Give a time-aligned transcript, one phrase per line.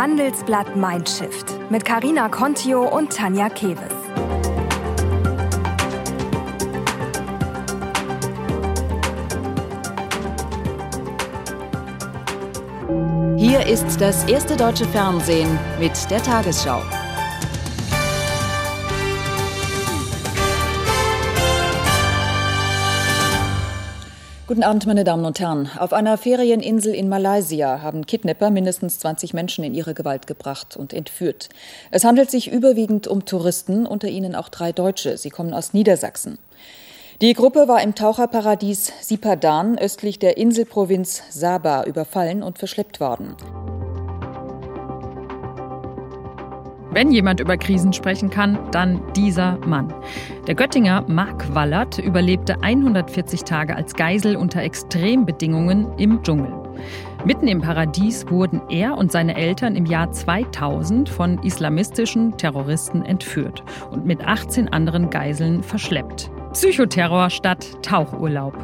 [0.00, 3.92] Handelsblatt Mindshift mit Karina Contio und Tanja Keves.
[13.36, 16.80] Hier ist das erste deutsche Fernsehen mit der Tagesschau.
[24.50, 25.70] Guten Abend, meine Damen und Herren.
[25.78, 30.92] Auf einer Ferieninsel in Malaysia haben Kidnapper mindestens 20 Menschen in ihre Gewalt gebracht und
[30.92, 31.50] entführt.
[31.92, 35.16] Es handelt sich überwiegend um Touristen, unter ihnen auch drei Deutsche.
[35.18, 36.40] Sie kommen aus Niedersachsen.
[37.20, 43.36] Die Gruppe war im Taucherparadies Sipadan östlich der Inselprovinz Sabah überfallen und verschleppt worden.
[46.92, 49.94] Wenn jemand über Krisen sprechen kann, dann dieser Mann.
[50.48, 56.52] Der Göttinger Mark Wallert überlebte 140 Tage als Geisel unter Extrembedingungen im Dschungel.
[57.24, 63.62] Mitten im Paradies wurden er und seine Eltern im Jahr 2000 von islamistischen Terroristen entführt
[63.90, 66.30] und mit 18 anderen Geiseln verschleppt.
[66.52, 68.54] Psychoterror statt Tauchurlaub.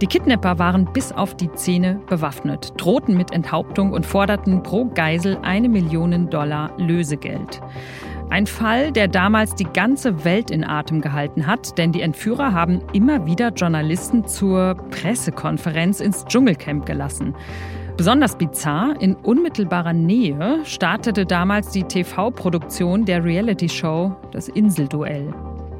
[0.00, 5.38] Die Kidnapper waren bis auf die Zähne bewaffnet, drohten mit Enthauptung und forderten pro Geisel
[5.42, 7.60] eine Million Dollar Lösegeld.
[8.30, 12.80] Ein Fall, der damals die ganze Welt in Atem gehalten hat, denn die Entführer haben
[12.92, 17.34] immer wieder Journalisten zur Pressekonferenz ins Dschungelcamp gelassen.
[17.96, 25.32] Besonders bizarr, in unmittelbarer Nähe startete damals die TV-Produktion der Reality-Show Das Inselduell.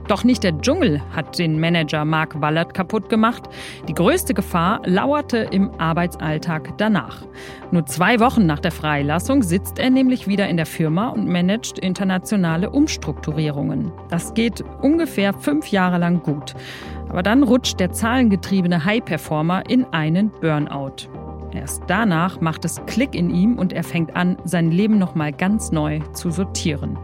[0.09, 3.45] Doch nicht der Dschungel hat den Manager Mark Wallert kaputt gemacht.
[3.89, 7.23] Die größte Gefahr lauerte im Arbeitsalltag danach.
[7.71, 11.79] Nur zwei Wochen nach der Freilassung sitzt er nämlich wieder in der Firma und managt
[11.79, 13.93] internationale Umstrukturierungen.
[14.11, 16.55] Das geht ungefähr fünf Jahre lang gut.
[17.09, 21.09] Aber dann rutscht der zahlengetriebene High-Performer in einen Burnout.
[21.55, 25.71] Erst danach macht es Klick in ihm und er fängt an, sein Leben nochmal ganz
[25.71, 26.99] neu zu sortieren.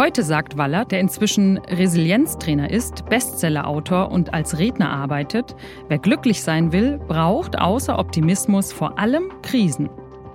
[0.00, 5.54] Heute sagt Waller, der inzwischen Resilienztrainer ist, Bestsellerautor und als Redner arbeitet,
[5.88, 9.90] wer glücklich sein will, braucht außer Optimismus vor allem Krisen.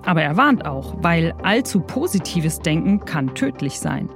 [0.06, 4.08] Aber er warnt auch, weil allzu positives Denken kann tödlich sein.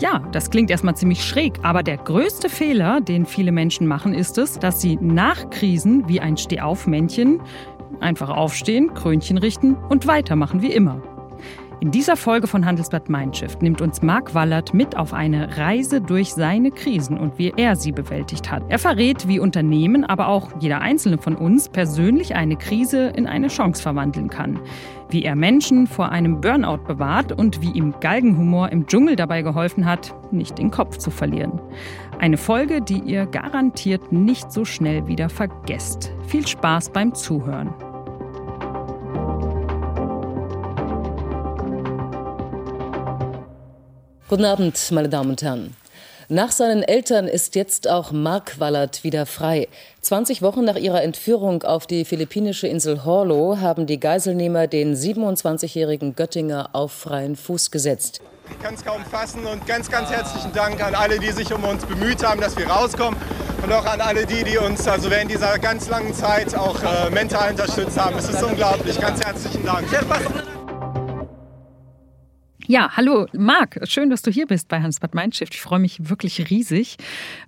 [0.00, 4.36] Ja, das klingt erstmal ziemlich schräg, aber der größte Fehler, den viele Menschen machen, ist
[4.36, 7.40] es, dass sie nach Krisen wie ein Stehaufmännchen
[8.00, 11.19] einfach aufstehen, Krönchen richten und weitermachen wie immer.
[11.80, 16.34] In dieser Folge von Handelsblatt Mindshift nimmt uns Marc Wallert mit auf eine Reise durch
[16.34, 18.62] seine Krisen und wie er sie bewältigt hat.
[18.68, 23.48] Er verrät, wie Unternehmen, aber auch jeder einzelne von uns persönlich eine Krise in eine
[23.48, 24.60] Chance verwandeln kann.
[25.08, 29.86] Wie er Menschen vor einem Burnout bewahrt und wie ihm Galgenhumor im Dschungel dabei geholfen
[29.86, 31.62] hat, nicht den Kopf zu verlieren.
[32.18, 36.12] Eine Folge, die ihr garantiert nicht so schnell wieder vergesst.
[36.26, 37.72] Viel Spaß beim Zuhören.
[44.30, 45.74] Guten Abend, meine Damen und Herren.
[46.28, 49.66] Nach seinen Eltern ist jetzt auch Mark Wallert wieder frei.
[50.02, 56.14] 20 Wochen nach ihrer Entführung auf die philippinische Insel Horlo haben die Geiselnehmer den 27-jährigen
[56.14, 58.20] Göttinger auf freien Fuß gesetzt.
[58.48, 61.64] Ich kann es kaum fassen und ganz, ganz herzlichen Dank an alle, die sich um
[61.64, 63.18] uns bemüht haben, dass wir rauskommen
[63.64, 67.10] und auch an alle die, die uns also während dieser ganz langen Zeit auch äh,
[67.10, 68.16] mental unterstützt haben.
[68.16, 69.00] Es ist unglaublich.
[69.00, 69.88] Ganz herzlichen Dank.
[72.70, 75.52] Ja, hallo Marc, schön, dass du hier bist bei Hans Bad Mindshift.
[75.56, 76.98] Ich freue mich wirklich riesig,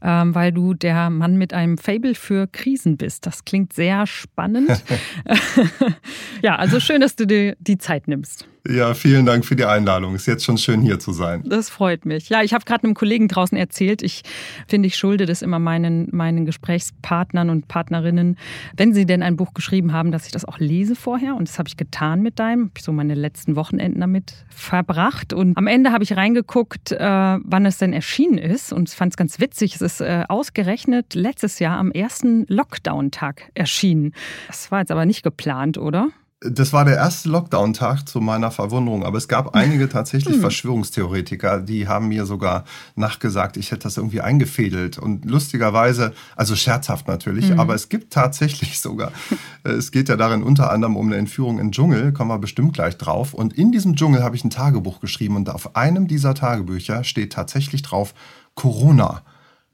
[0.03, 3.25] ähm, weil du der Mann mit einem Fable für Krisen bist.
[3.25, 4.82] Das klingt sehr spannend.
[6.43, 8.49] ja, also schön, dass du dir die Zeit nimmst.
[8.69, 10.15] Ja, vielen Dank für die Einladung.
[10.15, 11.43] Ist jetzt schon schön hier zu sein.
[11.45, 12.28] Das freut mich.
[12.28, 14.23] Ja, ich habe gerade einem Kollegen draußen erzählt, ich
[14.69, 18.37] finde, ich schulde das immer meinen, meinen Gesprächspartnern und Partnerinnen,
[18.77, 21.34] wenn sie denn ein Buch geschrieben haben, dass ich das auch lese vorher.
[21.34, 22.67] Und das habe ich getan mit deinem.
[22.67, 25.33] Habe ich so meine letzten Wochenenden damit verbracht.
[25.33, 29.17] Und am Ende habe ich reingeguckt, äh, wann es denn erschienen ist und fand es
[29.17, 29.75] ganz witzig.
[29.75, 34.15] Es ist äh, ausgerechnet letztes Jahr am ersten Lockdown-Tag erschienen.
[34.47, 36.11] Das war jetzt aber nicht geplant, oder?
[36.44, 40.41] Das war der erste Lockdown-Tag zu meiner Verwunderung, aber es gab einige tatsächlich hm.
[40.41, 42.64] Verschwörungstheoretiker, die haben mir sogar
[42.96, 44.99] nachgesagt, ich hätte das irgendwie eingefädelt.
[44.99, 47.61] Und lustigerweise, also scherzhaft natürlich, mhm.
[47.61, 49.12] aber es gibt tatsächlich sogar,
[49.62, 52.75] es geht ja darin unter anderem um eine Entführung in den Dschungel, kommen wir bestimmt
[52.75, 53.34] gleich drauf.
[53.34, 57.32] Und in diesem Dschungel habe ich ein Tagebuch geschrieben und auf einem dieser Tagebücher steht
[57.32, 58.14] tatsächlich drauf
[58.55, 59.22] Corona.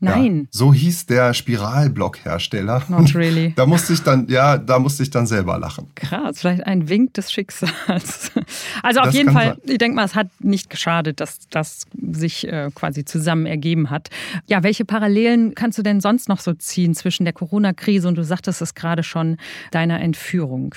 [0.00, 0.42] Nein.
[0.42, 2.84] Ja, so hieß der Spiralblock-Hersteller.
[2.88, 3.52] Not really.
[3.56, 5.88] Da musste ich dann, ja, da musste ich dann selber lachen.
[5.96, 8.30] Krass, vielleicht ein Wink des Schicksals.
[8.82, 9.58] Also auf das jeden Fall, sein.
[9.64, 14.08] ich denke mal, es hat nicht geschadet, dass das sich äh, quasi zusammen ergeben hat.
[14.46, 18.24] Ja, welche Parallelen kannst du denn sonst noch so ziehen zwischen der Corona-Krise und du
[18.24, 19.36] sagtest es gerade schon,
[19.70, 20.74] deiner Entführung?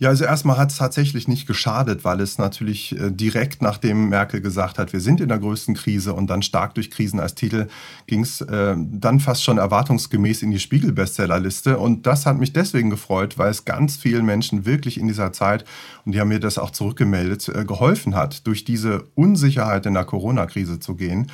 [0.00, 4.40] Ja, also erstmal hat es tatsächlich nicht geschadet, weil es natürlich äh, direkt nachdem Merkel
[4.40, 7.66] gesagt hat, wir sind in der größten Krise und dann stark durch Krisen als Titel
[8.06, 11.78] ging es äh, dann fast schon erwartungsgemäß in die Spiegel-Bestsellerliste.
[11.78, 15.64] Und das hat mich deswegen gefreut, weil es ganz vielen Menschen wirklich in dieser Zeit,
[16.04, 20.04] und die haben mir das auch zurückgemeldet, äh, geholfen hat, durch diese Unsicherheit in der
[20.04, 21.28] Corona-Krise zu gehen.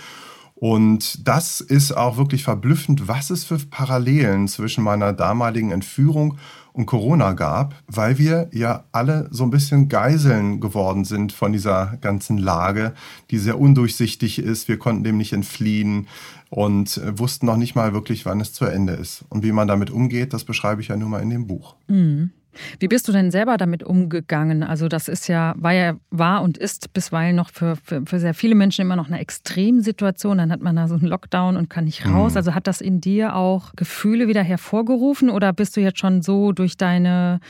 [0.54, 6.38] Und das ist auch wirklich verblüffend, was es für Parallelen zwischen meiner damaligen Entführung
[6.72, 11.98] und Corona gab, weil wir ja alle so ein bisschen Geiseln geworden sind von dieser
[12.00, 12.94] ganzen Lage,
[13.30, 14.66] die sehr undurchsichtig ist.
[14.66, 16.08] Wir konnten dem nicht entfliehen
[16.50, 19.24] und äh, wussten noch nicht mal wirklich, wann es zu Ende ist.
[19.28, 21.76] Und wie man damit umgeht, das beschreibe ich ja nun mal in dem Buch.
[21.86, 22.30] Mhm.
[22.78, 24.62] Wie bist du denn selber damit umgegangen?
[24.62, 28.34] Also das ist ja, war ja, war und ist bisweilen noch für, für, für sehr
[28.34, 30.38] viele Menschen immer noch eine Extremsituation.
[30.38, 32.32] Dann hat man da so einen Lockdown und kann nicht raus.
[32.32, 32.36] Mhm.
[32.38, 36.52] Also hat das in dir auch Gefühle wieder hervorgerufen oder bist du jetzt schon so
[36.52, 37.40] durch deine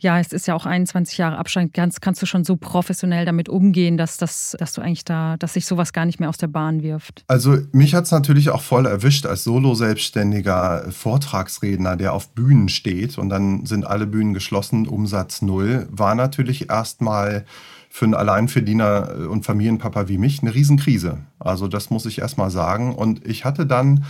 [0.00, 3.48] ja, es ist ja auch 21 Jahre Abstand, kannst, kannst du schon so professionell damit
[3.48, 6.48] umgehen, dass, das, dass du eigentlich da, dass sich sowas gar nicht mehr aus der
[6.48, 7.24] Bahn wirft?
[7.28, 13.18] Also mich hat es natürlich auch voll erwischt als Solo-selbstständiger Vortragsredner, der auf Bühnen steht
[13.18, 17.44] und dann sind alle Bühnen geschlossen, Umsatz null, war natürlich erstmal
[17.92, 21.18] für einen Alleinverdiener und Familienpapa wie mich eine Riesenkrise.
[21.40, 22.94] Also das muss ich erstmal sagen.
[22.94, 24.04] Und ich hatte dann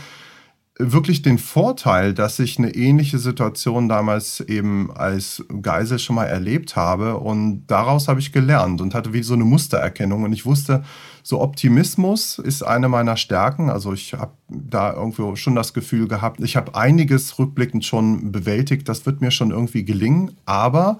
[0.80, 6.76] wirklich den Vorteil, dass ich eine ähnliche Situation damals eben als Geisel schon mal erlebt
[6.76, 7.18] habe.
[7.18, 10.22] Und daraus habe ich gelernt und hatte wie so eine Mustererkennung.
[10.22, 10.82] Und ich wusste,
[11.22, 13.70] so Optimismus ist eine meiner Stärken.
[13.70, 18.88] Also ich habe da irgendwo schon das Gefühl gehabt, ich habe einiges rückblickend schon bewältigt,
[18.88, 20.98] das wird mir schon irgendwie gelingen, aber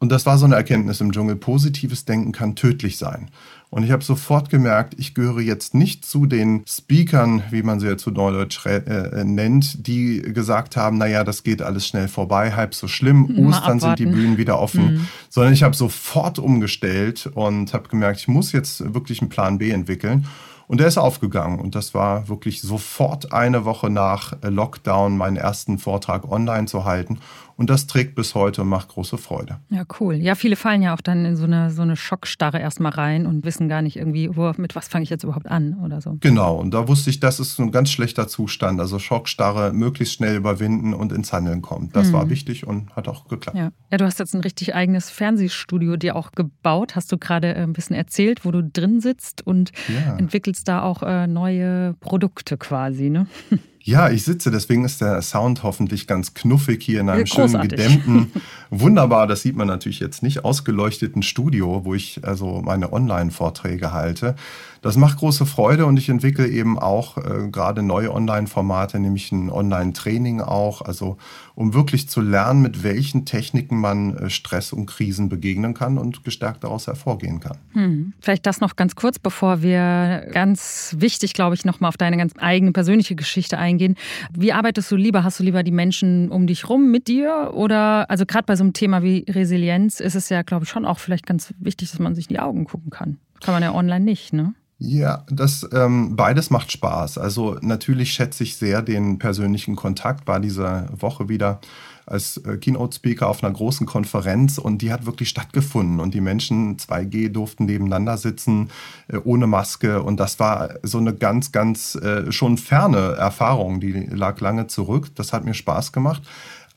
[0.00, 3.30] und das war so eine Erkenntnis im Dschungel, positives Denken kann tödlich sein.
[3.68, 7.86] Und ich habe sofort gemerkt, ich gehöre jetzt nicht zu den Speakern, wie man sie
[7.86, 12.74] ja zu Neudeutsch äh, nennt, die gesagt haben, naja, das geht alles schnell vorbei, halb
[12.74, 13.80] so schlimm, Mal Ostern abwarten.
[13.80, 15.08] sind die Bühnen wieder offen, mhm.
[15.28, 19.70] sondern ich habe sofort umgestellt und habe gemerkt, ich muss jetzt wirklich einen Plan B
[19.70, 20.26] entwickeln.
[20.66, 21.58] Und der ist aufgegangen.
[21.58, 27.18] Und das war wirklich sofort eine Woche nach Lockdown meinen ersten Vortrag online zu halten.
[27.60, 29.58] Und das trägt bis heute und macht große Freude.
[29.68, 30.14] Ja, cool.
[30.14, 33.44] Ja, viele fallen ja auch dann in so eine, so eine Schockstarre erstmal rein und
[33.44, 36.16] wissen gar nicht irgendwie, wo, mit was fange ich jetzt überhaupt an oder so.
[36.20, 38.80] Genau, und da wusste ich, das ist ein ganz schlechter Zustand.
[38.80, 41.90] Also Schockstarre möglichst schnell überwinden und ins Handeln kommen.
[41.92, 42.12] Das mhm.
[42.14, 43.58] war wichtig und hat auch geklappt.
[43.58, 43.72] Ja.
[43.90, 47.62] ja, du hast jetzt ein richtig eigenes Fernsehstudio dir auch gebaut, hast du gerade äh,
[47.62, 50.16] ein bisschen erzählt, wo du drin sitzt und ja.
[50.16, 53.26] entwickelst da auch äh, neue Produkte quasi, ne?
[53.82, 58.30] Ja, ich sitze, deswegen ist der Sound hoffentlich ganz knuffig hier in einem schönen, gedämmten,
[58.70, 64.36] wunderbar, das sieht man natürlich jetzt nicht, ausgeleuchteten Studio, wo ich also meine Online-Vorträge halte.
[64.82, 69.50] Das macht große Freude und ich entwickle eben auch äh, gerade neue Online-Formate, nämlich ein
[69.50, 71.18] Online-Training auch, also
[71.54, 76.24] um wirklich zu lernen, mit welchen Techniken man äh, Stress und Krisen begegnen kann und
[76.24, 77.58] gestärkt daraus hervorgehen kann.
[77.72, 78.14] Hm.
[78.20, 82.32] Vielleicht das noch ganz kurz, bevor wir ganz wichtig, glaube ich, nochmal auf deine ganz
[82.38, 83.96] eigene persönliche Geschichte eingehen.
[84.32, 85.24] Wie arbeitest du lieber?
[85.24, 87.50] Hast du lieber die Menschen um dich rum mit dir?
[87.52, 90.86] Oder, also gerade bei so einem Thema wie Resilienz ist es ja, glaube ich, schon
[90.86, 93.18] auch vielleicht ganz wichtig, dass man sich in die Augen gucken kann.
[93.40, 94.54] Kann man ja online nicht, ne?
[94.82, 97.18] Ja, das ähm, beides macht Spaß.
[97.18, 100.26] Also natürlich schätze ich sehr den persönlichen Kontakt.
[100.26, 101.60] War diese Woche wieder
[102.06, 106.78] als äh, Keynote-Speaker auf einer großen Konferenz und die hat wirklich stattgefunden und die Menschen
[106.78, 108.70] 2G durften nebeneinander sitzen
[109.08, 113.92] äh, ohne Maske und das war so eine ganz, ganz äh, schon ferne Erfahrung, die
[113.92, 115.14] lag lange zurück.
[115.14, 116.22] Das hat mir Spaß gemacht.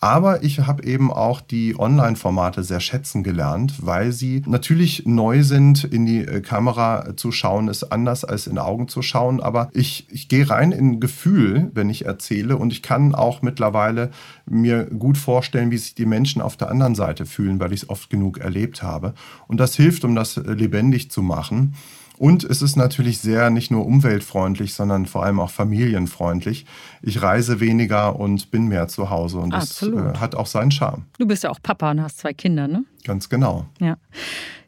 [0.03, 5.85] Aber ich habe eben auch die Online-Formate sehr schätzen gelernt, weil sie natürlich neu sind.
[5.85, 9.39] In die äh, Kamera zu schauen ist anders als in Augen zu schauen.
[9.39, 12.57] Aber ich, ich gehe rein in Gefühl, wenn ich erzähle.
[12.57, 14.11] Und ich kann auch mittlerweile
[14.45, 17.89] mir gut vorstellen, wie sich die Menschen auf der anderen Seite fühlen, weil ich es
[17.89, 19.13] oft genug erlebt habe.
[19.47, 21.75] Und das hilft, um das lebendig zu machen.
[22.23, 26.65] Und es ist natürlich sehr nicht nur umweltfreundlich, sondern vor allem auch familienfreundlich.
[27.01, 30.05] Ich reise weniger und bin mehr zu Hause und Absolut.
[30.05, 31.03] das äh, hat auch seinen Charme.
[31.19, 32.85] Du bist ja auch Papa und hast zwei Kinder, ne?
[33.03, 33.65] Ganz genau.
[33.79, 33.97] Ja.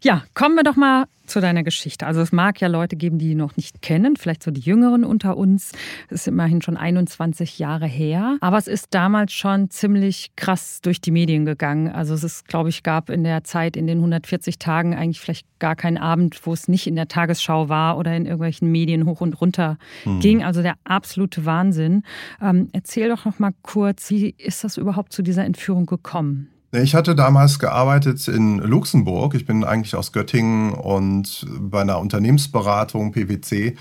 [0.02, 2.06] Ja, kommen wir doch mal zu deiner Geschichte.
[2.06, 5.38] Also es mag ja Leute geben, die noch nicht kennen, vielleicht so die Jüngeren unter
[5.38, 5.72] uns.
[6.10, 11.02] Es ist immerhin schon 21 Jahre her, aber es ist damals schon ziemlich krass durch
[11.02, 11.88] die Medien gegangen.
[11.88, 15.48] Also es ist, glaube ich, gab in der Zeit in den 140 Tagen eigentlich vielleicht
[15.58, 19.22] gar keinen Abend, wo es nicht in der Tagesschau war oder in irgendwelchen Medien hoch
[19.22, 20.20] und runter hm.
[20.20, 20.44] ging.
[20.44, 22.04] Also der absolute Wahnsinn.
[22.42, 26.52] Ähm, erzähl doch noch mal kurz, wie ist das überhaupt zu dieser Entführung gekommen?
[26.72, 29.34] Ich hatte damals gearbeitet in Luxemburg.
[29.34, 33.76] Ich bin eigentlich aus Göttingen und bei einer Unternehmensberatung PwC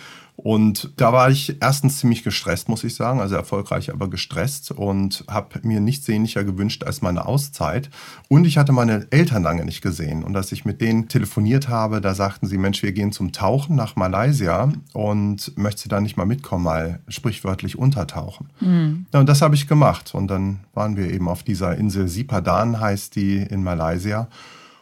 [0.45, 5.25] Und da war ich erstens ziemlich gestresst, muss ich sagen, also erfolgreich, aber gestresst und
[5.27, 7.89] habe mir nichts sehnlicher gewünscht als meine Auszeit.
[8.29, 10.23] Und ich hatte meine Eltern lange nicht gesehen.
[10.23, 13.75] Und als ich mit denen telefoniert habe, da sagten sie, Mensch, wir gehen zum Tauchen
[13.75, 18.51] nach Malaysia und möchtest du da nicht mal mitkommen, mal sprichwörtlich untertauchen.
[18.61, 19.07] Mhm.
[19.15, 20.15] Ja, und das habe ich gemacht.
[20.15, 24.29] Und dann waren wir eben auf dieser Insel Sipadan, heißt die in Malaysia.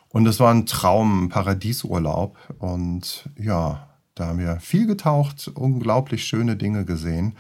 [0.08, 2.36] Und es war ein Traum, ein Paradiesurlaub.
[2.58, 7.34] Und ja, da haben wir viel getaucht, unglaublich schöne Dinge gesehen.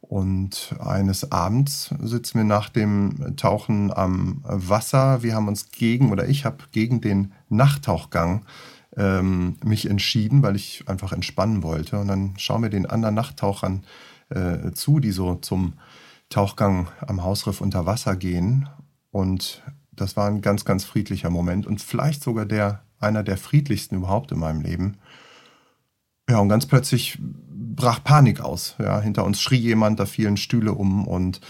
[0.00, 5.22] Und eines Abends sitzen wir nach dem Tauchen am Wasser.
[5.22, 8.44] Wir haben uns gegen, oder ich habe gegen den Nachttauchgang
[8.96, 12.00] ähm, mich entschieden, weil ich einfach entspannen wollte.
[12.00, 13.84] Und dann schauen wir den anderen Nachttauchern
[14.30, 15.74] äh, zu, die so zum
[16.28, 18.68] Tauchgang am Hausriff unter Wasser gehen.
[19.10, 19.62] Und
[19.92, 24.32] das war ein ganz, ganz friedlicher Moment und vielleicht sogar der, einer der friedlichsten überhaupt
[24.32, 24.96] in meinem Leben.
[26.30, 27.18] Ja, und ganz plötzlich
[27.50, 28.76] brach Panik aus.
[28.78, 31.40] Ja, hinter uns schrie jemand, da fielen Stühle um und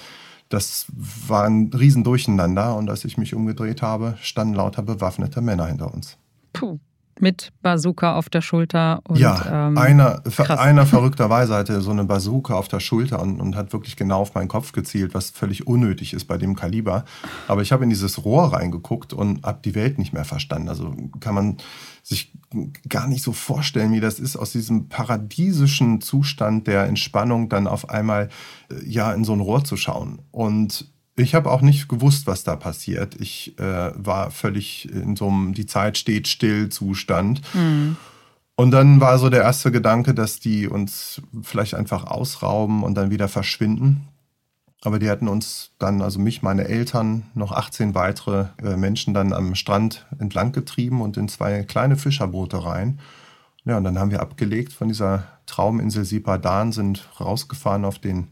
[0.49, 2.75] das war ein Riesendurcheinander.
[2.77, 6.17] Und als ich mich umgedreht habe, standen lauter bewaffnete Männer hinter uns.
[6.55, 6.79] Puh
[7.21, 9.01] mit Bazooka auf der Schulter.
[9.09, 13.57] Und, ja, ähm, einer, einer verrückterweise hatte so eine Bazooka auf der Schulter und, und,
[13.57, 17.05] hat wirklich genau auf meinen Kopf gezielt, was völlig unnötig ist bei dem Kaliber.
[17.49, 20.69] Aber ich habe in dieses Rohr reingeguckt und habe die Welt nicht mehr verstanden.
[20.69, 21.57] Also kann man
[22.03, 22.33] sich
[22.89, 27.91] gar nicht so vorstellen, wie das ist, aus diesem paradiesischen Zustand der Entspannung dann auf
[27.91, 28.29] einmal
[28.71, 30.21] äh, ja in so ein Rohr zu schauen.
[30.31, 33.17] Und ich habe auch nicht gewusst, was da passiert.
[33.21, 37.43] Ich äh, war völlig in so einem Die Zeit steht still Zustand.
[37.55, 37.97] Mhm.
[38.57, 43.11] Und dann war so der erste Gedanke, dass die uns vielleicht einfach ausrauben und dann
[43.11, 44.09] wieder verschwinden.
[44.83, 49.33] Aber die hatten uns dann, also mich, meine Eltern, noch 18 weitere äh, Menschen dann
[49.33, 52.99] am Strand entlang getrieben und in zwei kleine Fischerboote rein.
[53.65, 58.29] Ja, und dann haben wir abgelegt von dieser Trauminsel Sipadan, sind rausgefahren auf den,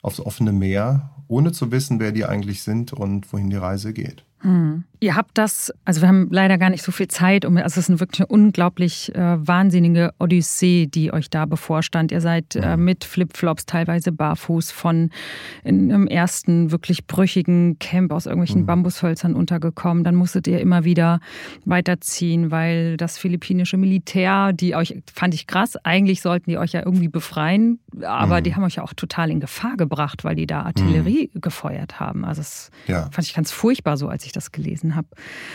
[0.00, 4.24] aufs offene Meer ohne zu wissen, wer die eigentlich sind und wohin die Reise geht.
[4.42, 4.84] Hm.
[5.02, 7.76] Ihr habt das, also wir haben leider gar nicht so viel Zeit, um, also es
[7.76, 12.12] ist eine wirklich eine unglaublich äh, wahnsinnige Odyssee, die euch da bevorstand.
[12.12, 12.84] Ihr seid äh, mhm.
[12.84, 15.10] mit Flipflops, teilweise barfuß, von
[15.64, 18.66] in einem ersten wirklich brüchigen Camp aus irgendwelchen mhm.
[18.66, 20.04] Bambushölzern untergekommen.
[20.04, 21.18] Dann musstet ihr immer wieder
[21.64, 26.82] weiterziehen, weil das philippinische Militär, die euch, fand ich krass, eigentlich sollten die euch ja
[26.84, 28.44] irgendwie befreien, aber mhm.
[28.44, 31.40] die haben euch ja auch total in Gefahr gebracht, weil die da Artillerie mhm.
[31.40, 32.24] gefeuert haben.
[32.24, 33.08] Also das ja.
[33.10, 35.08] fand ich ganz furchtbar so, als ich das gelesen habe.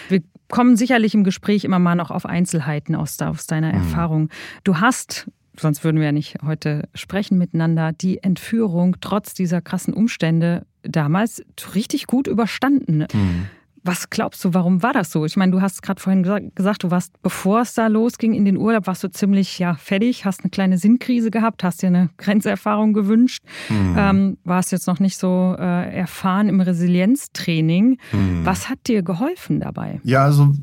[0.09, 3.79] Wir kommen sicherlich im Gespräch immer mal noch auf Einzelheiten aus, aus deiner mhm.
[3.79, 4.29] Erfahrung.
[4.63, 5.29] Du hast
[5.59, 11.43] sonst würden wir ja nicht heute sprechen miteinander, die Entführung trotz dieser krassen Umstände damals
[11.73, 13.07] richtig gut überstanden.
[13.11, 13.47] Mhm.
[13.87, 15.23] Was glaubst du, warum war das so?
[15.23, 16.21] Ich meine, du hast gerade vorhin
[16.53, 20.25] gesagt, du warst, bevor es da losging in den Urlaub, warst du ziemlich ja, fertig,
[20.25, 23.95] hast eine kleine Sinnkrise gehabt, hast dir eine Grenzerfahrung gewünscht, mhm.
[23.97, 27.97] ähm, warst jetzt noch nicht so äh, erfahren im Resilienztraining.
[28.11, 28.45] Mhm.
[28.45, 30.01] Was hat dir geholfen dabei?
[30.03, 30.53] Ja, also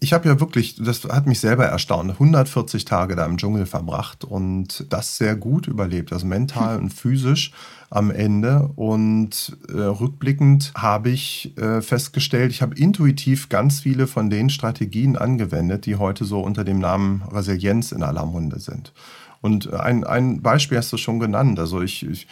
[0.00, 4.24] ich habe ja wirklich, das hat mich selber erstaunt, 140 Tage da im Dschungel verbracht
[4.24, 7.52] und das sehr gut überlebt, also mental und physisch
[7.90, 8.70] am Ende.
[8.76, 15.16] Und äh, rückblickend habe ich äh, festgestellt, ich habe intuitiv ganz viele von den Strategien
[15.16, 18.92] angewendet, die heute so unter dem Namen Resilienz in aller Munde sind.
[19.40, 21.58] Und ein, ein Beispiel hast du schon genannt.
[21.58, 22.26] Also ich, ich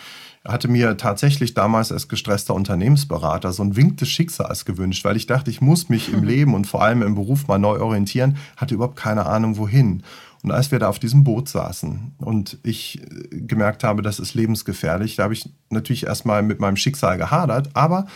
[0.45, 5.27] hatte mir tatsächlich damals als gestresster Unternehmensberater so ein Wink des Schicksals gewünscht, weil ich
[5.27, 8.75] dachte, ich muss mich im Leben und vor allem im Beruf mal neu orientieren, hatte
[8.75, 10.03] überhaupt keine Ahnung wohin.
[10.43, 14.35] Und als wir da auf diesem Boot saßen und ich äh, gemerkt habe, das ist
[14.35, 18.07] lebensgefährlich, da habe ich natürlich erstmal mit meinem Schicksal gehadert, aber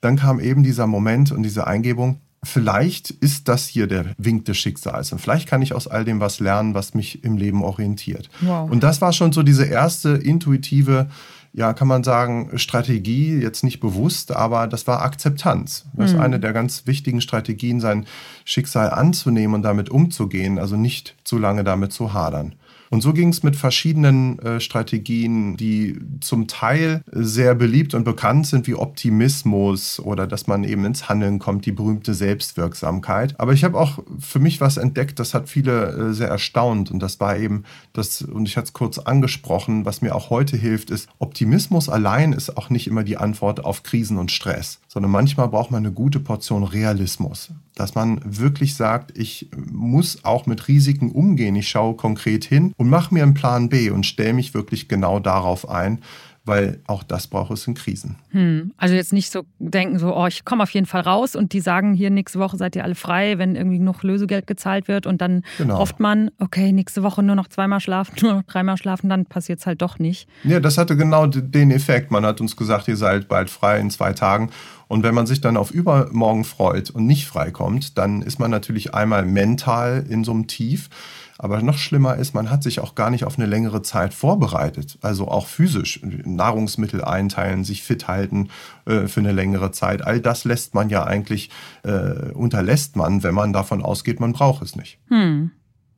[0.00, 4.56] dann kam eben dieser Moment und diese Eingebung, vielleicht ist das hier der Wink des
[4.56, 8.30] Schicksals und vielleicht kann ich aus all dem was lernen, was mich im Leben orientiert.
[8.40, 8.70] Wow.
[8.70, 11.08] Und das war schon so diese erste intuitive
[11.56, 15.86] ja, kann man sagen, Strategie, jetzt nicht bewusst, aber das war Akzeptanz.
[15.92, 16.22] Das ist mhm.
[16.22, 18.06] eine der ganz wichtigen Strategien, sein
[18.44, 22.56] Schicksal anzunehmen und damit umzugehen, also nicht zu lange damit zu hadern.
[22.94, 28.46] Und so ging es mit verschiedenen äh, Strategien, die zum Teil sehr beliebt und bekannt
[28.46, 33.34] sind, wie Optimismus oder dass man eben ins Handeln kommt, die berühmte Selbstwirksamkeit.
[33.40, 36.92] Aber ich habe auch für mich was entdeckt, das hat viele äh, sehr erstaunt.
[36.92, 40.56] Und das war eben das, und ich hatte es kurz angesprochen, was mir auch heute
[40.56, 45.10] hilft, ist, Optimismus allein ist auch nicht immer die Antwort auf Krisen und Stress, sondern
[45.10, 47.50] manchmal braucht man eine gute Portion Realismus.
[47.74, 51.56] Dass man wirklich sagt, ich muss auch mit Risiken umgehen.
[51.56, 55.18] Ich schaue konkret hin und mache mir einen Plan B und stelle mich wirklich genau
[55.18, 56.00] darauf ein,
[56.44, 58.16] weil auch das braucht es in Krisen.
[58.30, 58.72] Hm.
[58.76, 61.60] Also jetzt nicht so denken, so, oh, ich komme auf jeden Fall raus und die
[61.60, 65.22] sagen, hier nächste Woche seid ihr alle frei, wenn irgendwie noch Lösegeld gezahlt wird und
[65.22, 65.78] dann genau.
[65.78, 69.60] hofft man, okay, nächste Woche nur noch zweimal schlafen, nur noch dreimal schlafen, dann passiert
[69.60, 70.28] es halt doch nicht.
[70.44, 72.10] Ja, das hatte genau den Effekt.
[72.10, 74.50] Man hat uns gesagt, ihr seid bald frei in zwei Tagen.
[74.86, 78.94] Und wenn man sich dann auf übermorgen freut und nicht freikommt, dann ist man natürlich
[78.94, 80.90] einmal mental in so einem Tief.
[81.38, 84.98] Aber noch schlimmer ist, man hat sich auch gar nicht auf eine längere Zeit vorbereitet.
[85.02, 86.00] Also auch physisch.
[86.02, 88.50] Nahrungsmittel einteilen, sich fit halten
[88.86, 90.06] äh, für eine längere Zeit.
[90.06, 91.50] All das lässt man ja eigentlich,
[91.82, 94.98] äh, unterlässt man, wenn man davon ausgeht, man braucht es nicht.
[95.08, 95.50] Hm.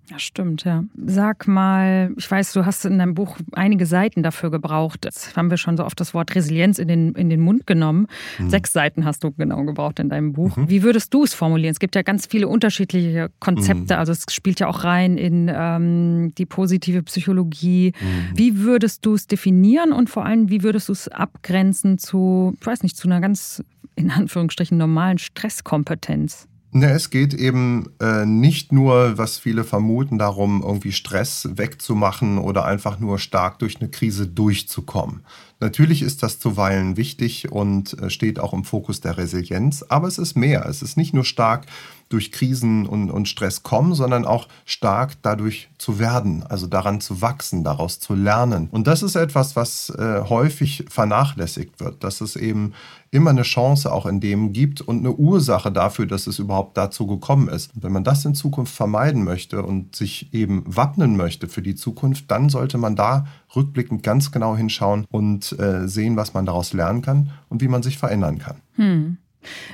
[0.09, 0.85] Ja, stimmt, ja.
[0.95, 5.05] Sag mal, ich weiß, du hast in deinem Buch einige Seiten dafür gebraucht.
[5.05, 8.07] Jetzt haben wir schon so oft das Wort Resilienz in den, in den Mund genommen.
[8.39, 8.51] Mhm.
[8.51, 10.57] Sechs Seiten hast du genau gebraucht in deinem Buch.
[10.57, 10.69] Mhm.
[10.69, 11.73] Wie würdest du es formulieren?
[11.73, 13.95] Es gibt ja ganz viele unterschiedliche Konzepte.
[13.95, 13.99] Mhm.
[13.99, 17.93] Also es spielt ja auch rein in ähm, die positive Psychologie.
[18.01, 18.39] Mhm.
[18.39, 22.67] Wie würdest du es definieren und vor allem, wie würdest du es abgrenzen zu, ich
[22.67, 23.63] weiß nicht, zu einer ganz
[23.97, 26.47] in Anführungsstrichen normalen Stresskompetenz?
[26.77, 32.67] Ne, es geht eben äh, nicht nur, was viele vermuten, darum, irgendwie Stress wegzumachen oder
[32.67, 35.23] einfach nur stark durch eine Krise durchzukommen.
[35.59, 40.19] Natürlich ist das zuweilen wichtig und äh, steht auch im Fokus der Resilienz, aber es
[40.19, 40.67] ist mehr.
[40.67, 41.65] Es ist nicht nur stark
[42.11, 47.23] durch Krisen und, und Stress kommen, sondern auch stark dadurch zu werden, also daran zu
[47.23, 48.69] wachsen, daraus zu lernen.
[48.71, 52.75] Und das ist etwas, was äh, häufig vernachlässigt wird, dass es eben
[53.17, 57.07] immer eine Chance auch in dem gibt und eine Ursache dafür, dass es überhaupt dazu
[57.07, 57.75] gekommen ist.
[57.75, 61.75] Und wenn man das in Zukunft vermeiden möchte und sich eben wappnen möchte für die
[61.75, 66.75] Zukunft, dann sollte man da rückblickend ganz genau hinschauen und äh, sehen, was man daraus
[66.75, 68.57] lernen kann und wie man sich verändern kann.
[68.75, 69.17] Hm.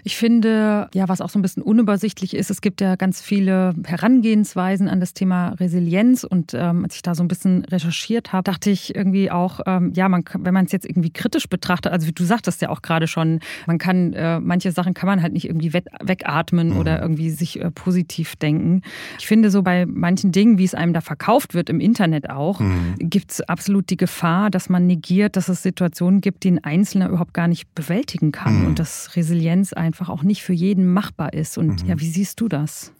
[0.04, 3.74] Ich finde, ja, was auch so ein bisschen unübersichtlich ist, es gibt ja ganz viele
[3.84, 6.24] Herangehensweisen an das Thema Resilienz.
[6.24, 9.92] Und ähm, als ich da so ein bisschen recherchiert habe, dachte ich irgendwie auch, ähm,
[9.94, 12.82] ja, man, wenn man es jetzt irgendwie kritisch betrachtet, also wie du sagtest ja auch
[12.82, 16.78] gerade schon, man kann, äh, manche Sachen kann man halt nicht irgendwie wegatmen mhm.
[16.78, 18.82] oder irgendwie sich äh, positiv denken.
[19.18, 22.60] Ich finde so bei manchen Dingen, wie es einem da verkauft wird im Internet auch,
[22.60, 22.94] mhm.
[22.98, 27.08] gibt es absolut die Gefahr, dass man negiert, dass es Situationen gibt, die ein Einzelner
[27.08, 28.60] überhaupt gar nicht bewältigen kann.
[28.60, 28.66] Mhm.
[28.66, 31.58] Und dass Resilienz Resilienz einfach auch nicht für jeden machbar ist.
[31.58, 31.88] Und mhm.
[31.88, 32.92] ja, wie siehst du das?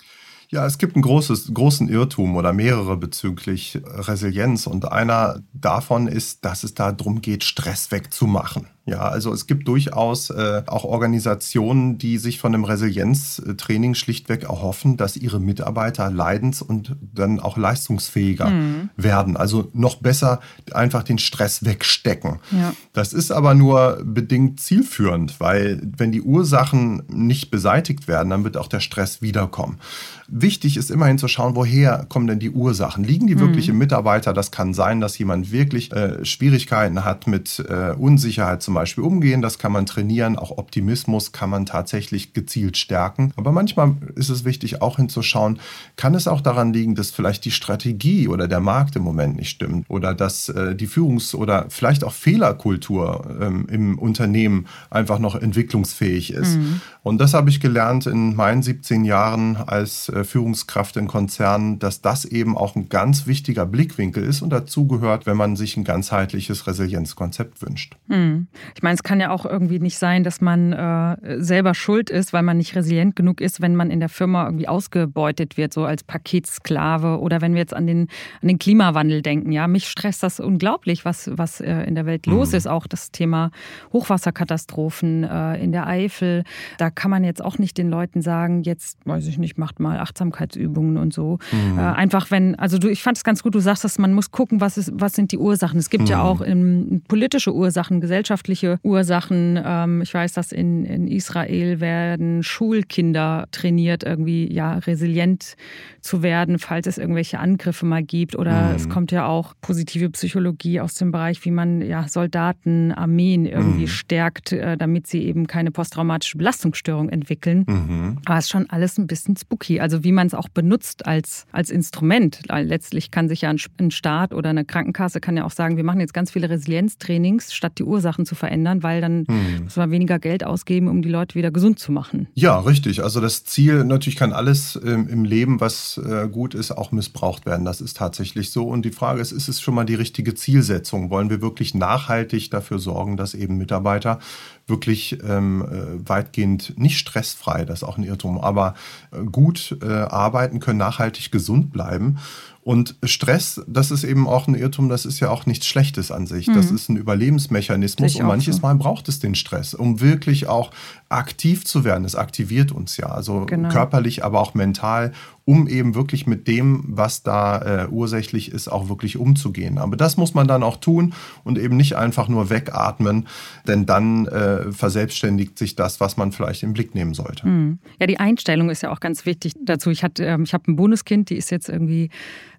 [0.48, 4.66] Ja, es gibt einen großes, großen Irrtum oder mehrere bezüglich Resilienz.
[4.66, 8.66] Und einer davon ist, dass es darum geht, Stress wegzumachen.
[8.84, 14.96] Ja, also es gibt durchaus äh, auch Organisationen, die sich von einem Resilienztraining schlichtweg erhoffen,
[14.96, 18.90] dass ihre Mitarbeiter leidens- und dann auch leistungsfähiger mhm.
[18.96, 19.36] werden.
[19.36, 20.40] Also noch besser
[20.72, 22.40] einfach den Stress wegstecken.
[22.50, 22.74] Ja.
[22.92, 28.56] Das ist aber nur bedingt zielführend, weil wenn die Ursachen nicht beseitigt werden, dann wird
[28.56, 29.78] auch der Stress wiederkommen.
[30.26, 33.04] Wichtig ist immerhin zu schauen, woher kommen denn die Ursachen?
[33.04, 33.74] Liegen die wirklich mhm.
[33.74, 34.32] im Mitarbeiter?
[34.32, 39.04] Das kann sein, dass jemand wirklich äh, Schwierigkeiten hat mit äh, Unsicherheit zum zum Beispiel
[39.04, 40.38] umgehen, das kann man trainieren.
[40.38, 43.34] Auch Optimismus kann man tatsächlich gezielt stärken.
[43.36, 45.58] Aber manchmal ist es wichtig, auch hinzuschauen,
[45.96, 49.50] kann es auch daran liegen, dass vielleicht die Strategie oder der Markt im Moment nicht
[49.50, 55.34] stimmt oder dass äh, die Führungs- oder vielleicht auch Fehlerkultur ähm, im Unternehmen einfach noch
[55.34, 56.56] entwicklungsfähig ist.
[56.56, 56.80] Mhm.
[57.02, 62.00] Und das habe ich gelernt in meinen 17 Jahren als äh, Führungskraft in Konzernen, dass
[62.00, 65.84] das eben auch ein ganz wichtiger Blickwinkel ist und dazu gehört, wenn man sich ein
[65.84, 67.96] ganzheitliches Resilienzkonzept wünscht.
[68.06, 68.46] Mhm.
[68.74, 72.32] Ich meine, es kann ja auch irgendwie nicht sein, dass man äh, selber schuld ist,
[72.32, 75.84] weil man nicht resilient genug ist, wenn man in der Firma irgendwie ausgebeutet wird, so
[75.84, 78.08] als Paketsklave oder wenn wir jetzt an den,
[78.40, 79.52] an den Klimawandel denken.
[79.52, 82.56] Ja, mich stresst das unglaublich, was, was äh, in der Welt los mhm.
[82.56, 82.66] ist.
[82.66, 83.50] Auch das Thema
[83.92, 86.44] Hochwasserkatastrophen äh, in der Eifel.
[86.78, 89.98] Da kann man jetzt auch nicht den Leuten sagen, jetzt, weiß ich nicht, macht mal
[89.98, 91.38] Achtsamkeitsübungen und so.
[91.50, 91.78] Mhm.
[91.78, 94.30] Äh, einfach wenn, also du, ich fand es ganz gut, du sagst, dass man muss
[94.30, 95.78] gucken, was, ist, was sind die Ursachen.
[95.78, 96.10] Es gibt mhm.
[96.10, 99.60] ja auch in, politische Ursachen, gesellschaftliche wirtschaftliche Ursachen.
[99.64, 105.56] Ähm, ich weiß, dass in, in Israel werden Schulkinder trainiert, irgendwie ja resilient
[106.00, 108.36] zu werden, falls es irgendwelche Angriffe mal gibt.
[108.36, 108.76] Oder mhm.
[108.76, 113.82] es kommt ja auch positive Psychologie aus dem Bereich, wie man ja Soldaten, Armeen irgendwie
[113.82, 113.88] mhm.
[113.88, 117.64] stärkt, äh, damit sie eben keine posttraumatische Belastungsstörung entwickeln.
[117.68, 118.18] Mhm.
[118.24, 119.80] Aber es ist schon alles ein bisschen spooky.
[119.80, 122.40] Also wie man es auch benutzt als, als Instrument.
[122.48, 126.00] Letztlich kann sich ja ein Staat oder eine Krankenkasse kann ja auch sagen, wir machen
[126.00, 129.64] jetzt ganz viele Resilienztrainings, statt die Ursachen zu zu verändern, weil dann hm.
[129.64, 132.26] muss man weniger Geld ausgeben, um die Leute wieder gesund zu machen.
[132.34, 133.04] Ja, richtig.
[133.04, 137.46] Also das Ziel, natürlich kann alles ähm, im Leben, was äh, gut ist, auch missbraucht
[137.46, 137.64] werden.
[137.64, 138.64] Das ist tatsächlich so.
[138.64, 141.10] Und die Frage ist, ist es schon mal die richtige Zielsetzung?
[141.10, 144.18] Wollen wir wirklich nachhaltig dafür sorgen, dass eben Mitarbeiter
[144.66, 148.74] wirklich ähm, äh, weitgehend nicht stressfrei, das ist auch ein Irrtum, aber
[149.12, 152.18] äh, gut äh, arbeiten können, nachhaltig gesund bleiben?
[152.64, 156.28] Und Stress, das ist eben auch ein Irrtum, das ist ja auch nichts Schlechtes an
[156.28, 156.46] sich.
[156.46, 156.54] Mhm.
[156.54, 158.62] Das ist ein Überlebensmechanismus und manches so.
[158.62, 160.70] Mal braucht es den Stress, um wirklich auch
[161.08, 162.04] aktiv zu werden.
[162.04, 163.68] Es aktiviert uns ja, also genau.
[163.68, 165.12] körperlich, aber auch mental,
[165.44, 169.78] um eben wirklich mit dem, was da äh, ursächlich ist, auch wirklich umzugehen.
[169.78, 173.26] Aber das muss man dann auch tun und eben nicht einfach nur wegatmen,
[173.66, 177.44] denn dann äh, verselbstständigt sich das, was man vielleicht im Blick nehmen sollte.
[177.44, 177.78] Mhm.
[177.98, 179.90] Ja, die Einstellung ist ja auch ganz wichtig dazu.
[179.90, 182.10] Ich, ähm, ich habe ein Bundeskind, die ist jetzt irgendwie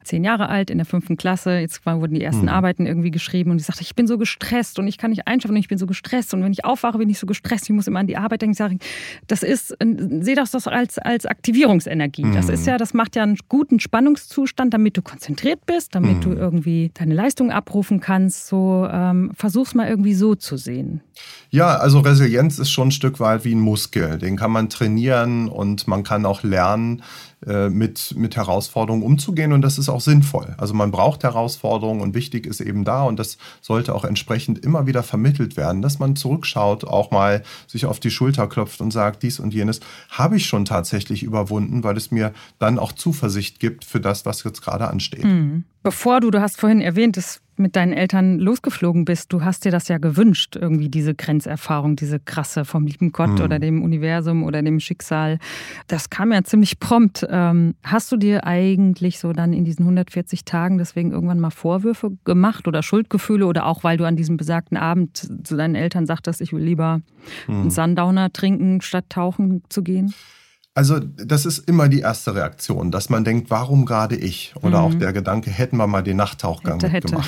[0.04, 1.58] zehn Jahre alt, in der fünften Klasse.
[1.58, 2.50] Jetzt wurden die ersten mhm.
[2.50, 5.56] Arbeiten irgendwie geschrieben und die sagte, ich bin so gestresst und ich kann nicht einschlafen
[5.56, 6.34] und ich bin so gestresst.
[6.34, 8.54] Und wenn ich aufwache, bin ich so gestresst, ich muss immer an die Arbeit denken.
[8.54, 8.78] Ich sage,
[9.28, 9.76] das ist,
[10.20, 12.26] sehe das doch als, als Aktivierungsenergie.
[12.26, 12.34] Mhm.
[12.34, 16.22] Das ist ja, das macht ja einen guten Spannungszustand, damit du konzentriert bist, damit mhm.
[16.22, 18.48] du irgendwie deine Leistung abrufen kannst.
[18.48, 21.02] So ähm, versuch's mal irgendwie so zu sehen.
[21.50, 24.18] Ja, also Resilienz ist schon ein Stück weit wie ein Muskel.
[24.18, 27.04] Den kann man trainieren und man kann auch lernen,
[27.48, 30.56] äh, mit, mit Herausforderungen umzugehen und das ist auch sinnvoll.
[30.58, 34.88] Also man braucht Herausforderungen und wichtig ist eben da und das sollte auch entsprechend immer
[34.88, 39.24] wieder vermittelt werden, dass man zurückschaut, auch mal sich auf die Schulter klopft und sagt,
[39.24, 39.80] dies und jenes
[40.10, 44.44] habe ich schon tatsächlich überwunden, weil es mir dann auch Zuversicht gibt für das, was
[44.44, 45.26] jetzt gerade ansteht.
[45.26, 45.66] Mhm.
[45.84, 49.72] Bevor du, du hast vorhin erwähnt, dass mit deinen Eltern losgeflogen bist, du hast dir
[49.72, 53.42] das ja gewünscht, irgendwie diese Grenzerfahrung, diese krasse vom lieben Gott mhm.
[53.42, 55.38] oder dem Universum oder dem Schicksal.
[55.88, 57.26] Das kam ja ziemlich prompt.
[57.30, 62.12] Ähm, hast du dir eigentlich so dann in diesen 140 Tagen deswegen irgendwann mal Vorwürfe
[62.24, 66.42] gemacht oder Schuldgefühle oder auch weil du an diesem besagten Abend zu deinen Eltern sagtest,
[66.42, 67.02] ich will lieber
[67.48, 67.62] mhm.
[67.62, 70.14] einen Sundowner trinken, statt tauchen zu gehen?
[70.76, 74.54] Also das ist immer die erste Reaktion, dass man denkt, warum gerade ich?
[74.62, 74.86] Oder mhm.
[74.86, 77.18] auch der Gedanke, hätten wir mal den Nachttauchgang hätte.
[77.18, 77.22] Hätte.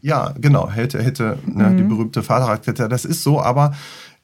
[0.00, 1.76] Ja, genau, hätte, hätte, ne, mhm.
[1.78, 2.90] die berühmte Vaterrakete.
[2.90, 3.72] Das ist so, aber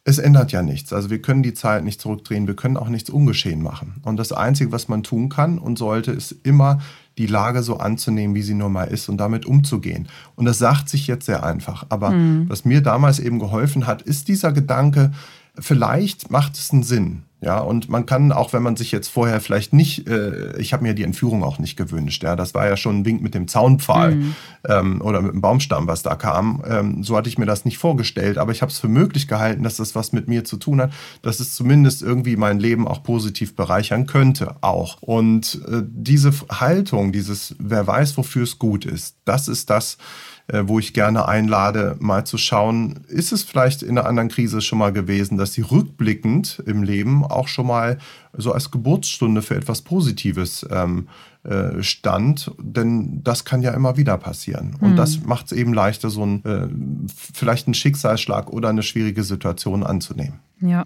[0.04, 0.92] es ändert ja nichts.
[0.92, 3.94] Also wir können die Zeit nicht zurückdrehen, wir können auch nichts ungeschehen machen.
[4.02, 6.80] Und das Einzige, was man tun kann und sollte, ist immer
[7.18, 10.08] die Lage so anzunehmen, wie sie nun mal ist und damit umzugehen.
[10.36, 11.86] Und das sagt sich jetzt sehr einfach.
[11.88, 12.48] Aber mhm.
[12.48, 15.12] was mir damals eben geholfen hat, ist dieser Gedanke,
[15.58, 17.22] vielleicht macht es einen Sinn.
[17.42, 20.82] Ja, und man kann, auch wenn man sich jetzt vorher vielleicht nicht, äh, ich habe
[20.82, 23.48] mir die Entführung auch nicht gewünscht, ja, das war ja schon ein Wink mit dem
[23.48, 24.34] Zaunpfahl mhm.
[24.68, 26.62] ähm, oder mit dem Baumstamm, was da kam.
[26.68, 29.62] Ähm, so hatte ich mir das nicht vorgestellt, aber ich habe es für möglich gehalten,
[29.62, 33.02] dass das was mit mir zu tun hat, dass es zumindest irgendwie mein Leben auch
[33.02, 34.98] positiv bereichern könnte, auch.
[35.00, 39.96] Und äh, diese Haltung, dieses, wer weiß, wofür es gut ist, das ist das,
[40.64, 44.78] wo ich gerne einlade, mal zu schauen, ist es vielleicht in einer anderen Krise schon
[44.78, 47.98] mal gewesen, dass sie rückblickend im Leben auch schon mal
[48.32, 51.08] so als Geburtsstunde für etwas Positives ähm,
[51.42, 54.76] äh, stand, denn das kann ja immer wieder passieren.
[54.80, 54.96] Und mhm.
[54.96, 56.68] das macht es eben leichter, so ein, äh,
[57.32, 60.40] vielleicht einen Schicksalsschlag oder eine schwierige Situation anzunehmen.
[60.60, 60.84] Ja,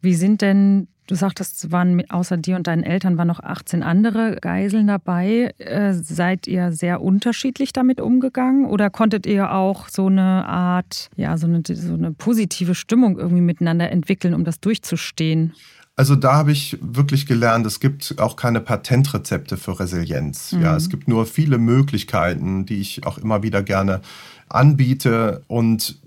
[0.00, 3.82] wie sind denn Du sagtest, es waren außer dir und deinen Eltern waren noch 18
[3.82, 5.52] andere Geiseln dabei.
[5.58, 11.36] Äh, seid ihr sehr unterschiedlich damit umgegangen oder konntet ihr auch so eine Art, ja,
[11.36, 15.52] so eine, so eine positive Stimmung irgendwie miteinander entwickeln, um das durchzustehen?
[15.96, 20.52] Also da habe ich wirklich gelernt, es gibt auch keine Patentrezepte für Resilienz.
[20.52, 20.62] Mhm.
[20.62, 24.00] Ja, es gibt nur viele Möglichkeiten, die ich auch immer wieder gerne
[24.48, 25.99] anbiete und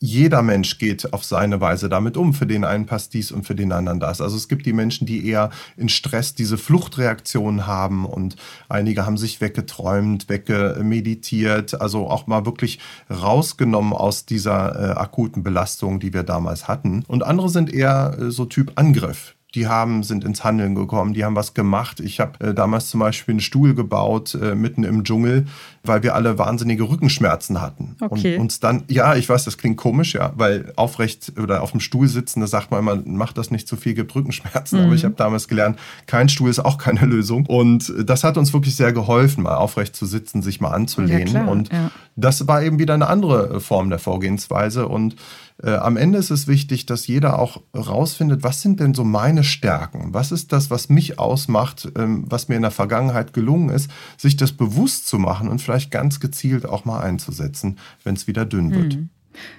[0.00, 2.34] jeder Mensch geht auf seine Weise damit um.
[2.34, 4.20] Für den einen passt dies und für den anderen das.
[4.20, 8.36] Also es gibt die Menschen, die eher in Stress diese Fluchtreaktion haben und
[8.68, 12.78] einige haben sich weggeträumt, weggemeditiert, also auch mal wirklich
[13.10, 17.04] rausgenommen aus dieser äh, akuten Belastung, die wir damals hatten.
[17.06, 21.24] Und andere sind eher äh, so Typ Angriff die haben, sind ins Handeln gekommen, die
[21.24, 22.00] haben was gemacht.
[22.00, 25.46] Ich habe äh, damals zum Beispiel einen Stuhl gebaut äh, mitten im Dschungel,
[25.82, 27.96] weil wir alle wahnsinnige Rückenschmerzen hatten.
[28.00, 28.36] Okay.
[28.36, 31.80] Und uns dann, ja, ich weiß, das klingt komisch, ja, weil aufrecht oder auf dem
[31.80, 34.78] Stuhl sitzen, da sagt man immer, macht das nicht zu viel, gibt Rückenschmerzen.
[34.78, 34.86] Mhm.
[34.86, 37.46] Aber ich habe damals gelernt, kein Stuhl ist auch keine Lösung.
[37.46, 41.34] Und das hat uns wirklich sehr geholfen, mal aufrecht zu sitzen, sich mal anzulehnen.
[41.34, 41.90] Ja, und ja.
[42.14, 44.86] das war eben wieder eine andere Form der Vorgehensweise.
[44.86, 45.16] Und
[45.62, 49.42] äh, am Ende ist es wichtig, dass jeder auch rausfindet, was sind denn so meine
[49.42, 50.12] Stärken?
[50.12, 54.36] Was ist das, was mich ausmacht, ähm, was mir in der Vergangenheit gelungen ist, sich
[54.36, 58.72] das bewusst zu machen und vielleicht ganz gezielt auch mal einzusetzen, wenn es wieder dünn
[58.72, 58.96] wird.
[58.96, 59.10] Mhm.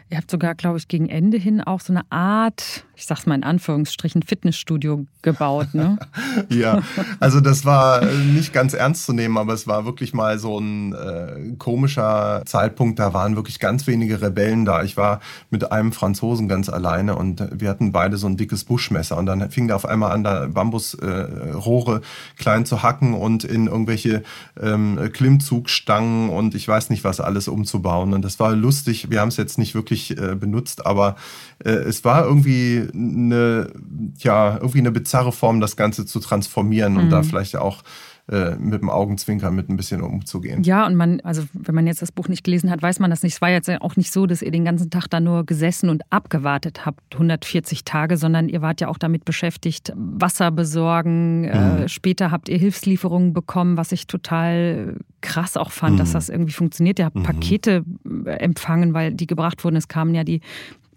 [0.09, 3.35] Ihr habt sogar, glaube ich, gegen Ende hin auch so eine Art, ich sag's mal
[3.35, 5.97] in Anführungsstrichen, Fitnessstudio gebaut, ne?
[6.49, 6.81] ja,
[7.19, 10.93] also das war nicht ganz ernst zu nehmen, aber es war wirklich mal so ein
[10.93, 12.99] äh, komischer Zeitpunkt.
[12.99, 14.81] Da waren wirklich ganz wenige Rebellen da.
[14.83, 19.17] Ich war mit einem Franzosen ganz alleine und wir hatten beide so ein dickes Buschmesser
[19.17, 22.01] und dann fing da auf einmal an, da Bambusrohre äh,
[22.37, 24.23] klein zu hacken und in irgendwelche
[24.57, 28.13] ähm, Klimmzugstangen und ich weiß nicht was alles umzubauen.
[28.13, 29.11] Und das war lustig.
[29.11, 31.15] Wir haben es jetzt nicht wirklich äh, benutzt, aber
[31.63, 33.71] äh, es war irgendwie eine,
[34.19, 36.99] ja, irgendwie eine bizarre Form, das Ganze zu transformieren mhm.
[36.99, 37.25] und da mhm.
[37.25, 37.83] vielleicht auch
[38.29, 40.63] äh, mit dem Augenzwinkern mit ein bisschen umzugehen.
[40.63, 43.23] Ja, und man, also wenn man jetzt das Buch nicht gelesen hat, weiß man das
[43.23, 43.35] nicht.
[43.35, 46.03] Es war jetzt auch nicht so, dass ihr den ganzen Tag da nur gesessen und
[46.09, 51.45] abgewartet habt, 140 Tage, sondern ihr wart ja auch damit beschäftigt, Wasser besorgen.
[51.45, 51.83] Äh, mhm.
[51.83, 55.99] Äh, später habt ihr Hilfslieferungen bekommen, was ich total krass auch fand, mhm.
[55.99, 56.99] dass das irgendwie funktioniert.
[56.99, 57.23] Ihr habt mhm.
[57.23, 57.85] Pakete
[58.25, 59.77] äh, empfangen, weil die gebracht wurden.
[59.77, 60.41] Es kamen ja die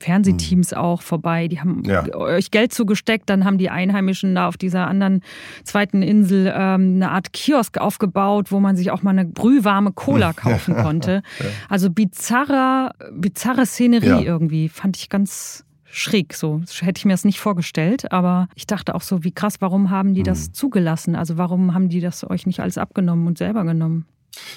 [0.01, 0.79] Fernsehteams mhm.
[0.79, 1.47] auch vorbei.
[1.47, 2.05] Die haben ja.
[2.15, 3.29] euch Geld zugesteckt.
[3.31, 5.23] Dann haben die Einheimischen da auf dieser anderen
[5.63, 10.33] zweiten Insel ähm, eine Art Kiosk aufgebaut, wo man sich auch mal eine brühwarme Cola
[10.35, 11.23] kaufen konnte.
[11.69, 14.21] Also bizarre, bizarre Szenerie ja.
[14.21, 14.69] irgendwie.
[14.69, 16.35] Fand ich ganz schräg.
[16.35, 18.11] So hätte ich mir das nicht vorgestellt.
[18.13, 20.55] Aber ich dachte auch so, wie krass, warum haben die das mhm.
[20.55, 21.15] zugelassen?
[21.15, 24.07] Also warum haben die das euch nicht alles abgenommen und selber genommen?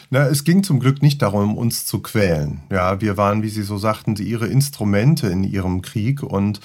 [0.10, 2.62] Na, es ging zum Glück nicht darum, uns zu quälen.
[2.72, 6.60] Ja, wir waren, wie Sie so sagten, ihre Instrumente in ihrem Krieg und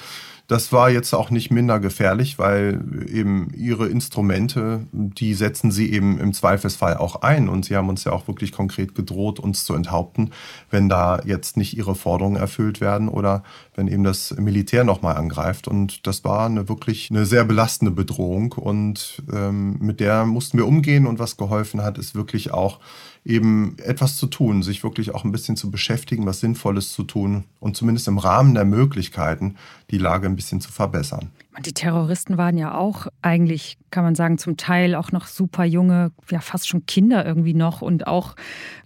[0.48, 6.18] das war jetzt auch nicht minder gefährlich, weil eben ihre Instrumente, die setzen sie eben
[6.18, 7.50] im Zweifelsfall auch ein.
[7.50, 10.30] Und sie haben uns ja auch wirklich konkret gedroht, uns zu enthaupten,
[10.70, 13.42] wenn da jetzt nicht ihre Forderungen erfüllt werden oder
[13.74, 15.68] wenn eben das Militär nochmal angreift.
[15.68, 18.52] Und das war eine wirklich eine sehr belastende Bedrohung.
[18.52, 21.06] Und ähm, mit der mussten wir umgehen.
[21.06, 22.80] Und was geholfen hat, ist wirklich auch
[23.28, 27.44] eben etwas zu tun, sich wirklich auch ein bisschen zu beschäftigen, was Sinnvolles zu tun
[27.60, 29.56] und zumindest im Rahmen der Möglichkeiten
[29.90, 31.30] die Lage ein bisschen zu verbessern.
[31.60, 36.10] Die Terroristen waren ja auch eigentlich, kann man sagen, zum Teil auch noch super junge,
[36.30, 37.82] ja fast schon Kinder irgendwie noch.
[37.82, 38.34] Und auch,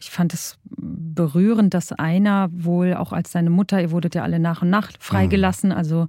[0.01, 4.41] ich fand es berührend, dass einer wohl auch als seine Mutter, ihr wurdet ja alle
[4.41, 5.77] nach und nach freigelassen, mhm.
[5.77, 6.09] also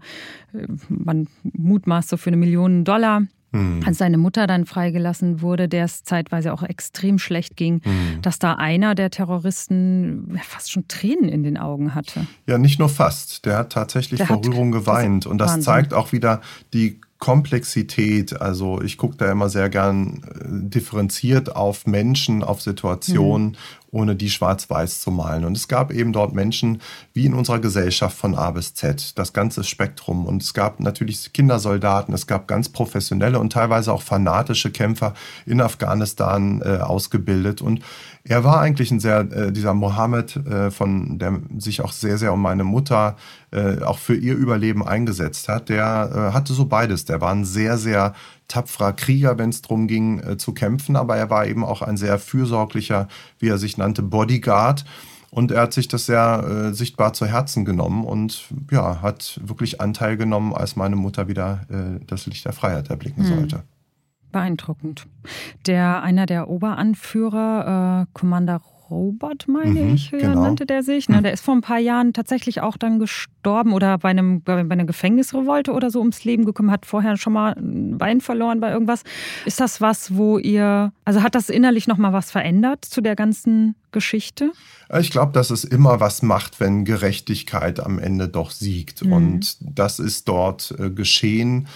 [0.53, 3.81] äh, man mutmaßt so für eine Million Dollar mhm.
[3.85, 8.21] als seine Mutter dann freigelassen wurde, der es zeitweise auch extrem schlecht ging, mhm.
[8.21, 12.27] dass da einer der Terroristen fast schon Tränen in den Augen hatte.
[12.47, 13.45] Ja, nicht nur fast.
[13.45, 15.25] Der hat tatsächlich der vor hat, Rührung geweint.
[15.25, 15.63] Und das Wahnsinn.
[15.63, 16.41] zeigt auch wieder
[16.73, 18.41] die Komplexität.
[18.41, 23.57] Also ich gucke da immer sehr gern äh, differenziert auf Menschen, auf Situationen mhm
[23.93, 25.45] ohne die schwarz-weiß zu malen.
[25.45, 26.81] Und es gab eben dort Menschen,
[27.13, 30.25] wie in unserer Gesellschaft von A bis Z, das ganze Spektrum.
[30.25, 35.13] Und es gab natürlich Kindersoldaten, es gab ganz professionelle und teilweise auch fanatische Kämpfer
[35.45, 37.61] in Afghanistan äh, ausgebildet.
[37.61, 37.81] Und
[38.25, 42.31] er war eigentlich ein sehr, äh, dieser Mohammed, äh, von der sich auch sehr, sehr
[42.31, 43.17] um meine Mutter,
[43.51, 47.03] äh, auch für ihr Überleben eingesetzt hat, der äh, hatte so beides.
[47.03, 48.13] Der war ein sehr, sehr
[48.47, 51.97] tapferer Krieger, wenn es darum ging äh, zu kämpfen, aber er war eben auch ein
[51.97, 53.09] sehr fürsorglicher,
[53.39, 54.85] wie er sich nannte, Bodyguard.
[55.29, 59.81] Und er hat sich das sehr äh, sichtbar zu Herzen genommen und ja, hat wirklich
[59.81, 63.35] Anteil genommen, als meine Mutter wieder äh, das Licht der Freiheit erblicken hm.
[63.35, 63.63] sollte.
[64.33, 65.07] Beeindruckend.
[65.65, 70.43] Der einer der Oberanführer, äh, Commander Robert, meine mhm, ich, genau.
[70.43, 71.09] nannte der sich.
[71.09, 71.17] Ne?
[71.17, 71.23] Mhm.
[71.23, 74.85] Der ist vor ein paar Jahren tatsächlich auch dann gestorben oder bei, einem, bei einer
[74.85, 79.03] Gefängnisrevolte oder so ums Leben gekommen, hat vorher schon mal ein Bein verloren bei irgendwas.
[79.45, 83.75] Ist das was, wo ihr, also hat das innerlich nochmal was verändert zu der ganzen
[83.91, 84.51] Geschichte?
[84.99, 89.03] Ich glaube, dass es immer was macht, wenn Gerechtigkeit am Ende doch siegt.
[89.03, 89.13] Mhm.
[89.13, 91.67] Und das ist dort äh, geschehen.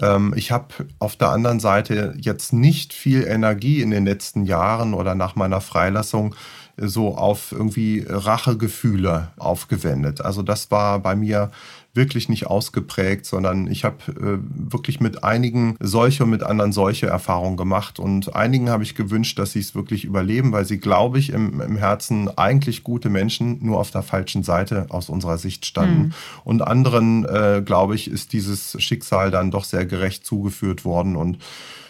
[0.00, 0.66] Ähm, ich habe
[0.98, 5.60] auf der anderen Seite jetzt nicht viel Energie in den letzten Jahren oder nach meiner
[5.60, 6.34] Freilassung
[6.76, 10.20] so auf irgendwie Rachegefühle aufgewendet.
[10.22, 11.50] Also das war bei mir
[11.94, 14.38] wirklich nicht ausgeprägt, sondern ich habe äh,
[14.70, 17.98] wirklich mit einigen solche und mit anderen solche Erfahrungen gemacht.
[17.98, 21.60] Und einigen habe ich gewünscht, dass sie es wirklich überleben, weil sie, glaube ich, im,
[21.60, 26.02] im Herzen eigentlich gute Menschen nur auf der falschen Seite aus unserer Sicht standen.
[26.02, 26.12] Mhm.
[26.44, 31.14] Und anderen, äh, glaube ich, ist dieses Schicksal dann doch sehr gerecht zugeführt worden.
[31.14, 31.38] Und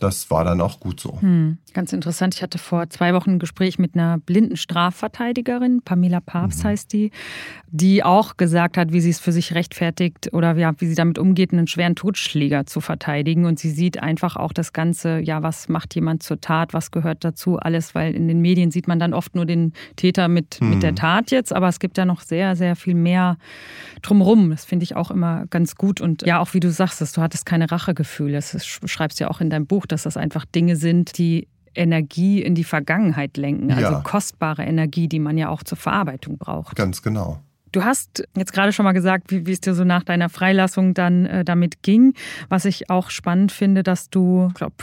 [0.00, 1.20] das war dann auch gut so.
[1.20, 2.34] Hm, ganz interessant.
[2.34, 6.68] Ich hatte vor zwei Wochen ein Gespräch mit einer blinden Strafverteidigerin, Pamela Papst mhm.
[6.68, 7.12] heißt die,
[7.68, 9.91] die auch gesagt hat, wie sie es für sich rechtfertigt
[10.33, 13.44] oder ja, wie sie damit umgeht, einen schweren Totschläger zu verteidigen.
[13.44, 17.24] Und sie sieht einfach auch das Ganze, ja, was macht jemand zur Tat, was gehört
[17.24, 20.70] dazu, alles, weil in den Medien sieht man dann oft nur den Täter mit, mhm.
[20.70, 23.37] mit der Tat jetzt, aber es gibt ja noch sehr, sehr viel mehr
[24.02, 24.50] drumherum.
[24.50, 26.00] Das finde ich auch immer ganz gut.
[26.00, 28.35] Und ja, auch wie du sagst, du hattest keine Rachegefühle.
[28.35, 32.42] Das schreibst du ja auch in deinem Buch, dass das einfach Dinge sind, die Energie
[32.42, 34.00] in die Vergangenheit lenken, also ja.
[34.00, 36.76] kostbare Energie, die man ja auch zur Verarbeitung braucht.
[36.76, 37.40] Ganz genau.
[37.72, 40.92] Du hast jetzt gerade schon mal gesagt, wie, wie es dir so nach deiner Freilassung
[40.92, 42.14] dann äh, damit ging.
[42.50, 44.74] Was ich auch spannend finde, dass du, ich glaube,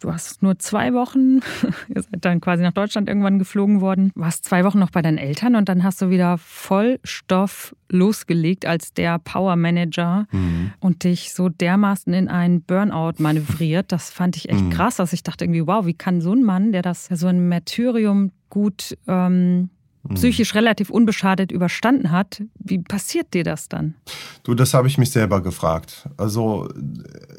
[0.00, 1.40] du hast nur zwei Wochen,
[1.94, 5.18] ihr seid dann quasi nach Deutschland irgendwann geflogen worden, warst zwei Wochen noch bei deinen
[5.18, 10.72] Eltern und dann hast du wieder Vollstoff losgelegt als der Power Manager mhm.
[10.80, 13.92] und dich so dermaßen in einen Burnout manövriert.
[13.92, 14.70] Das fand ich echt mhm.
[14.70, 17.48] krass, dass ich dachte irgendwie, wow, wie kann so ein Mann, der das so ein
[17.48, 19.68] Martyrium gut ähm,
[20.14, 22.42] psychisch relativ unbeschadet überstanden hat.
[22.58, 23.94] Wie passiert dir das dann?
[24.42, 26.08] Du, das habe ich mich selber gefragt.
[26.16, 26.68] Also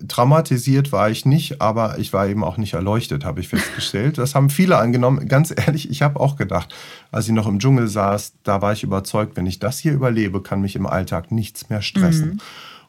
[0.07, 4.17] traumatisiert war ich nicht, aber ich war eben auch nicht erleuchtet, habe ich festgestellt.
[4.17, 5.27] Das haben viele angenommen.
[5.27, 6.73] Ganz ehrlich, ich habe auch gedacht,
[7.11, 10.41] als ich noch im Dschungel saß, da war ich überzeugt, wenn ich das hier überlebe,
[10.41, 12.29] kann mich im Alltag nichts mehr stressen.
[12.29, 12.39] Mhm.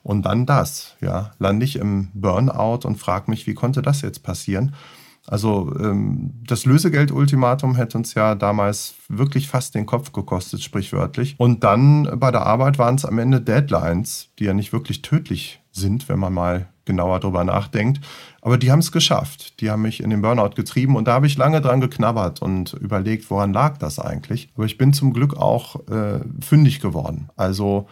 [0.02, 4.22] Und dann das, ja, lande ich im Burnout und frage mich, wie konnte das jetzt
[4.22, 4.74] passieren?
[5.26, 11.34] Also ähm, das Lösegeldultimatum hätte uns ja damals wirklich fast den Kopf gekostet, sprichwörtlich.
[11.38, 15.60] Und dann bei der Arbeit waren es am Ende Deadlines, die ja nicht wirklich tödlich
[15.72, 18.00] sind, wenn man mal genauer drüber nachdenkt.
[18.42, 19.60] Aber die haben es geschafft.
[19.60, 22.72] Die haben mich in den Burnout getrieben und da habe ich lange dran geknabbert und
[22.72, 24.50] überlegt, woran lag das eigentlich.
[24.56, 27.28] Aber ich bin zum Glück auch äh, fündig geworden.
[27.36, 27.86] Also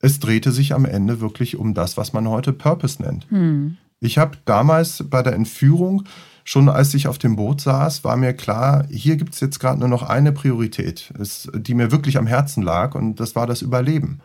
[0.00, 3.30] es drehte sich am Ende wirklich um das, was man heute Purpose nennt.
[3.30, 3.78] Hm.
[4.00, 6.04] Ich habe damals bei der Entführung
[6.46, 9.80] schon als ich auf dem Boot saß, war mir klar, hier gibt es jetzt gerade
[9.80, 11.12] nur noch eine Priorität,
[11.52, 14.20] die mir wirklich am Herzen lag, und das war das Überleben.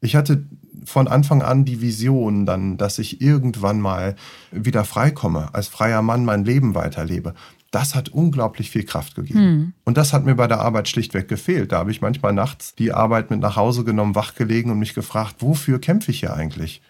[0.00, 0.44] Ich hatte
[0.84, 4.16] von Anfang an die Vision dann, dass ich irgendwann mal
[4.50, 7.34] wieder freikomme, als freier Mann mein Leben weiterlebe.
[7.70, 9.38] Das hat unglaublich viel Kraft gegeben.
[9.38, 9.72] Hm.
[9.84, 11.70] Und das hat mir bei der Arbeit schlichtweg gefehlt.
[11.70, 15.36] Da habe ich manchmal nachts die Arbeit mit nach Hause genommen, wachgelegen und mich gefragt,
[15.38, 16.82] wofür kämpfe ich hier eigentlich?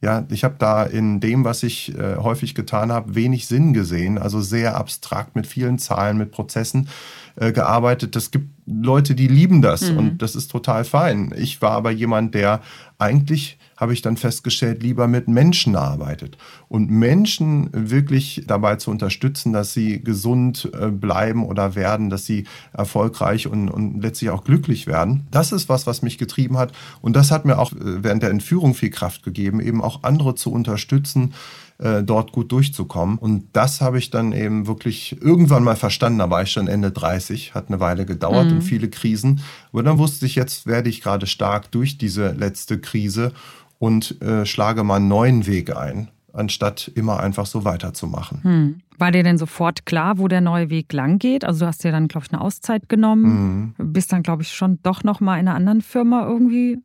[0.00, 4.16] Ja, ich habe da in dem, was ich äh, häufig getan habe, wenig Sinn gesehen.
[4.16, 6.88] Also sehr abstrakt mit vielen Zahlen, mit Prozessen
[7.34, 8.14] äh, gearbeitet.
[8.14, 9.98] Es gibt Leute, die lieben das mhm.
[9.98, 11.34] und das ist total fein.
[11.36, 12.60] Ich war aber jemand, der
[12.98, 16.36] eigentlich habe ich dann festgestellt, lieber mit Menschen arbeitet.
[16.68, 22.44] Und Menschen wirklich dabei zu unterstützen, dass sie gesund äh, bleiben oder werden, dass sie
[22.72, 25.28] erfolgreich und, und letztlich auch glücklich werden.
[25.30, 26.72] Das ist was, was mich getrieben hat.
[27.00, 30.34] Und das hat mir auch äh, während der Entführung viel Kraft gegeben, eben auch andere
[30.34, 31.34] zu unterstützen,
[31.78, 33.16] äh, dort gut durchzukommen.
[33.16, 36.18] Und das habe ich dann eben wirklich irgendwann mal verstanden.
[36.18, 38.54] Da war ich schon Ende 30, hat eine Weile gedauert mhm.
[38.54, 39.40] und viele Krisen.
[39.72, 43.32] Aber dann wusste ich, jetzt werde ich gerade stark durch diese letzte Krise
[43.78, 48.42] und äh, schlage mal einen neuen Weg ein, anstatt immer einfach so weiterzumachen.
[48.42, 48.80] Hm.
[48.98, 51.44] War dir denn sofort klar, wo der neue Weg lang geht?
[51.44, 53.92] Also du hast dir dann, glaube ich, eine Auszeit genommen, mhm.
[53.92, 56.78] bist dann, glaube ich, schon doch noch mal in einer anderen Firma irgendwie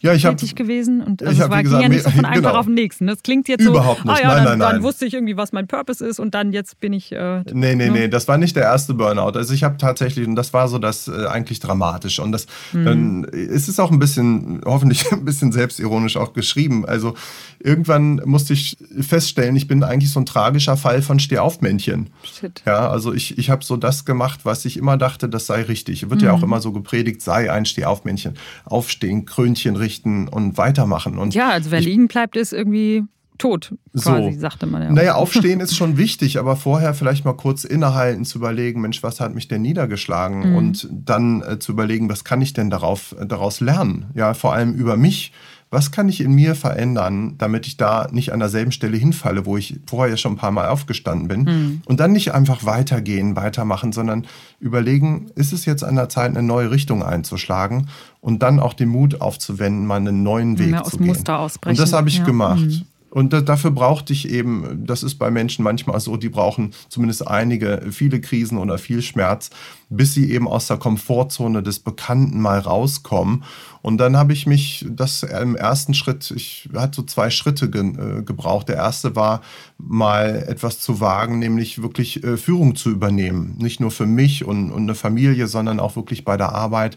[0.00, 2.24] ja, ich tätig hab, gewesen und also es war, gesagt, ging ja nicht so von
[2.24, 2.50] einem genau.
[2.50, 3.06] Tag auf den nächsten.
[3.06, 4.18] Das klingt jetzt Überhaupt so, nicht.
[4.18, 4.82] ah ja, nein, dann, nein, dann nein.
[4.82, 7.12] wusste ich irgendwie, was mein Purpose ist und dann jetzt bin ich.
[7.12, 7.90] Äh, nee, nee, ne?
[7.90, 9.36] nee, das war nicht der erste Burnout.
[9.38, 12.18] Also ich habe tatsächlich, und das war so das äh, eigentlich dramatisch.
[12.18, 12.84] Und das mhm.
[12.84, 16.84] dann, es ist auch ein bisschen, hoffentlich ein bisschen selbstironisch auch geschrieben.
[16.84, 17.14] Also
[17.58, 22.10] irgendwann musste ich feststellen, ich bin eigentlich so ein tragischer Fall von Stehaufmännchen.
[22.22, 22.62] Shit.
[22.66, 26.10] Ja, also ich, ich habe so das gemacht, was ich immer dachte, das sei richtig.
[26.10, 26.26] Wird mhm.
[26.26, 28.34] ja auch immer so gepredigt, sei ein Stehaufmännchen.
[28.64, 29.24] Aufstehen,
[29.54, 31.18] Krönchen richten und weitermachen.
[31.18, 33.04] Und ja, also wer ich, liegen bleibt, ist irgendwie
[33.38, 34.40] tot, quasi, so.
[34.40, 34.90] sagte man ja.
[34.90, 39.20] Naja, aufstehen ist schon wichtig, aber vorher vielleicht mal kurz innehalten, zu überlegen, Mensch, was
[39.20, 40.50] hat mich denn niedergeschlagen?
[40.50, 40.56] Mhm.
[40.56, 44.06] Und dann äh, zu überlegen, was kann ich denn darauf, äh, daraus lernen?
[44.14, 45.32] Ja, vor allem über mich
[45.74, 49.56] was kann ich in mir verändern, damit ich da nicht an derselben Stelle hinfalle, wo
[49.56, 51.42] ich vorher schon ein paar Mal aufgestanden bin.
[51.42, 51.82] Mhm.
[51.84, 54.26] Und dann nicht einfach weitergehen, weitermachen, sondern
[54.60, 57.88] überlegen, ist es jetzt an der Zeit, eine neue Richtung einzuschlagen
[58.24, 61.08] und dann auch den Mut aufzuwenden, mal einen neuen Weg ja, zu gehen.
[61.08, 61.72] Muster ausbrechen.
[61.72, 62.24] Und das habe ich ja.
[62.24, 62.64] gemacht.
[62.64, 62.82] Mhm.
[63.10, 67.82] Und dafür brauchte ich eben, das ist bei Menschen manchmal so, die brauchen zumindest einige,
[67.92, 69.50] viele Krisen oder viel Schmerz,
[69.88, 73.44] bis sie eben aus der Komfortzone des Bekannten mal rauskommen.
[73.82, 77.82] Und dann habe ich mich das im ersten Schritt, ich hatte so zwei Schritte ge,
[77.82, 78.68] äh, gebraucht.
[78.68, 79.42] Der erste war
[79.78, 83.54] mal etwas zu wagen, nämlich wirklich äh, Führung zu übernehmen.
[83.58, 86.96] Nicht nur für mich und, und eine Familie, sondern auch wirklich bei der Arbeit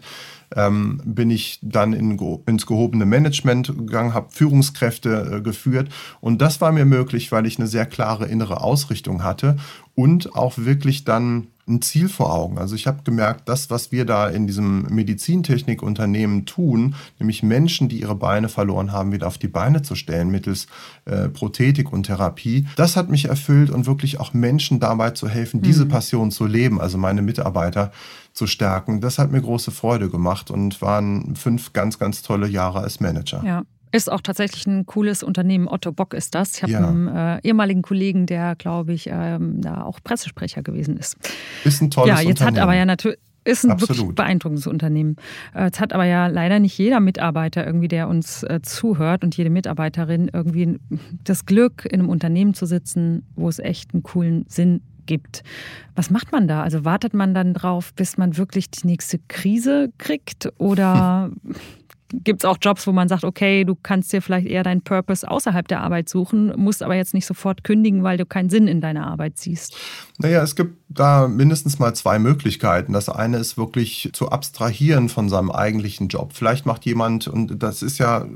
[0.56, 5.88] ähm, bin ich dann in, ins gehobene Management gegangen, habe Führungskräfte äh, geführt.
[6.20, 9.56] Und das war mir möglich, weil ich eine sehr klare innere Ausrichtung hatte
[9.94, 12.58] und auch wirklich dann ein Ziel vor Augen.
[12.58, 18.00] Also ich habe gemerkt, das, was wir da in diesem Medizintechnikunternehmen tun, nämlich Menschen, die
[18.00, 20.66] ihre Beine verloren haben, wieder auf die Beine zu stellen mittels
[21.04, 25.60] äh, Prothetik und Therapie, das hat mich erfüllt und wirklich auch Menschen dabei zu helfen,
[25.60, 25.90] diese mhm.
[25.90, 27.92] Passion zu leben, also meine Mitarbeiter
[28.38, 29.00] zu stärken.
[29.00, 33.42] Das hat mir große Freude gemacht und waren fünf ganz, ganz tolle Jahre als Manager.
[33.44, 33.62] Ja.
[33.90, 35.66] Ist auch tatsächlich ein cooles Unternehmen.
[35.66, 36.56] Otto Bock ist das.
[36.56, 36.86] Ich habe ja.
[36.86, 41.16] einen äh, ehemaligen Kollegen, der, glaube ich, ähm, da auch Pressesprecher gewesen ist.
[41.64, 42.24] Ist ein tolles Unternehmen.
[42.24, 42.56] Ja, jetzt Unternehmen.
[42.56, 43.18] hat aber ja natürlich.
[43.44, 43.96] Ist ein Absolut.
[43.96, 45.16] wirklich beeindruckendes Unternehmen.
[45.54, 49.34] Äh, jetzt hat aber ja leider nicht jeder Mitarbeiter irgendwie, der uns äh, zuhört und
[49.38, 50.78] jede Mitarbeiterin irgendwie
[51.24, 55.42] das Glück, in einem Unternehmen zu sitzen, wo es echt einen coolen Sinn gibt.
[55.96, 56.62] Was macht man da?
[56.62, 61.32] Also wartet man dann drauf, bis man wirklich die nächste Krise kriegt oder
[62.12, 65.28] gibt es auch Jobs, wo man sagt, okay, du kannst dir vielleicht eher deinen Purpose
[65.28, 68.80] außerhalb der Arbeit suchen, musst aber jetzt nicht sofort kündigen, weil du keinen Sinn in
[68.80, 69.76] deiner Arbeit siehst?
[70.18, 72.92] Naja, es gibt da mindestens mal zwei Möglichkeiten.
[72.92, 76.32] Das eine ist wirklich zu abstrahieren von seinem eigentlichen Job.
[76.32, 78.26] Vielleicht macht jemand, und das ist ja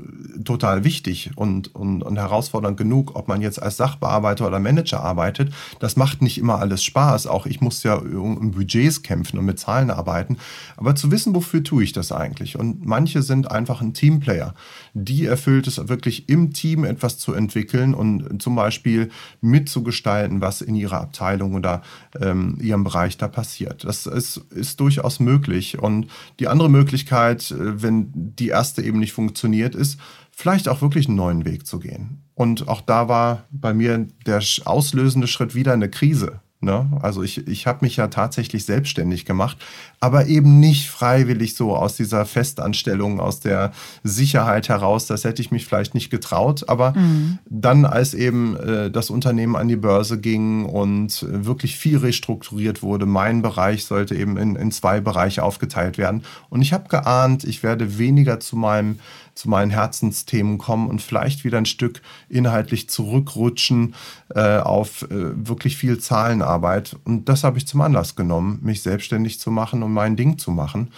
[0.45, 5.51] total wichtig und, und, und herausfordernd genug, ob man jetzt als Sachbearbeiter oder Manager arbeitet,
[5.79, 7.25] das macht nicht immer alles Spaß.
[7.27, 10.37] Auch ich muss ja um Budgets kämpfen und mit Zahlen arbeiten.
[10.77, 12.57] Aber zu wissen, wofür tue ich das eigentlich?
[12.57, 14.53] Und manche sind einfach ein Teamplayer.
[14.93, 19.09] Die erfüllt es wirklich im Team etwas zu entwickeln und zum Beispiel
[19.41, 21.81] mitzugestalten, was in ihrer Abteilung oder
[22.19, 23.83] ähm, ihrem Bereich da passiert.
[23.83, 25.79] Das ist, ist durchaus möglich.
[25.79, 26.07] Und
[26.39, 29.99] die andere Möglichkeit, äh, wenn die erste eben nicht funktioniert, ist,
[30.31, 32.23] vielleicht auch wirklich einen neuen Weg zu gehen.
[32.35, 36.41] Und auch da war bei mir der auslösende Schritt wieder eine Krise.
[36.63, 36.87] Ne?
[37.01, 39.57] Also ich, ich habe mich ja tatsächlich selbstständig gemacht,
[39.99, 45.05] aber eben nicht freiwillig so aus dieser Festanstellung, aus der Sicherheit heraus.
[45.07, 46.67] Das hätte ich mich vielleicht nicht getraut.
[46.69, 47.39] Aber mhm.
[47.49, 53.05] dann, als eben äh, das Unternehmen an die Börse ging und wirklich viel restrukturiert wurde,
[53.05, 56.23] mein Bereich sollte eben in, in zwei Bereiche aufgeteilt werden.
[56.49, 58.99] Und ich habe geahnt, ich werde weniger zu meinem
[59.35, 63.95] zu meinen Herzensthemen kommen und vielleicht wieder ein Stück inhaltlich zurückrutschen
[64.35, 66.95] äh, auf äh, wirklich viel Zahlenarbeit.
[67.03, 70.51] Und das habe ich zum Anlass genommen, mich selbstständig zu machen und mein Ding zu
[70.51, 70.91] machen.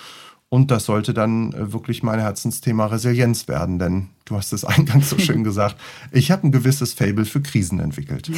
[0.50, 5.10] Und das sollte dann äh, wirklich mein Herzensthema Resilienz werden, denn du hast es eingangs
[5.10, 5.76] so schön gesagt,
[6.12, 8.30] ich habe ein gewisses Fable für Krisen entwickelt.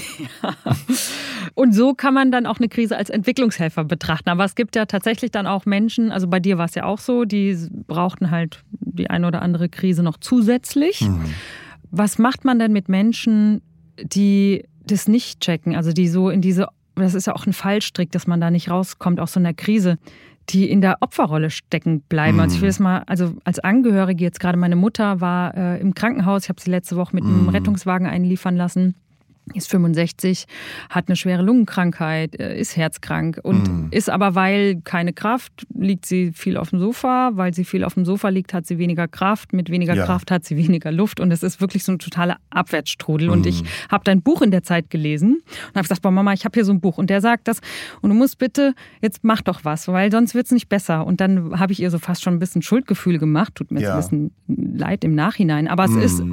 [0.42, 0.56] Ja.
[1.54, 4.30] Und so kann man dann auch eine Krise als Entwicklungshelfer betrachten.
[4.30, 7.00] Aber es gibt ja tatsächlich dann auch Menschen, also bei dir war es ja auch
[7.00, 11.02] so, die brauchten halt die eine oder andere Krise noch zusätzlich.
[11.02, 11.26] Mhm.
[11.90, 13.62] Was macht man denn mit Menschen,
[14.02, 18.12] die das nicht checken, also die so in diese, das ist ja auch ein Fallstrick,
[18.12, 19.98] dass man da nicht rauskommt aus so einer Krise,
[20.50, 22.38] die in der Opferrolle stecken bleiben.
[22.38, 22.44] Mhm.
[22.44, 25.94] Also ich will das mal, also als Angehörige jetzt gerade meine Mutter war äh, im
[25.94, 27.40] Krankenhaus, ich habe sie letzte Woche mit mhm.
[27.40, 28.96] einem Rettungswagen einliefern lassen
[29.54, 30.46] ist 65,
[30.90, 33.88] hat eine schwere Lungenkrankheit, äh, ist herzkrank und mm.
[33.92, 37.32] ist aber, weil keine Kraft, liegt sie viel auf dem Sofa.
[37.34, 39.54] Weil sie viel auf dem Sofa liegt, hat sie weniger Kraft.
[39.54, 40.06] Mit weniger ja.
[40.06, 43.30] Kraft hat sie weniger Luft und es ist wirklich so ein totaler Abwärtsstrudel.
[43.30, 43.32] Mm.
[43.32, 46.46] Und ich habe dein Buch in der Zeit gelesen und habe gesagt, boah Mama, ich
[46.46, 47.60] habe hier so ein Buch und der sagt das
[48.02, 51.06] und du musst bitte, jetzt mach doch was, weil sonst wird es nicht besser.
[51.06, 53.96] Und dann habe ich ihr so fast schon ein bisschen Schuldgefühl gemacht, tut mir ja.
[53.96, 55.68] jetzt ein bisschen leid im Nachhinein.
[55.68, 56.02] Aber es mm.
[56.02, 56.24] ist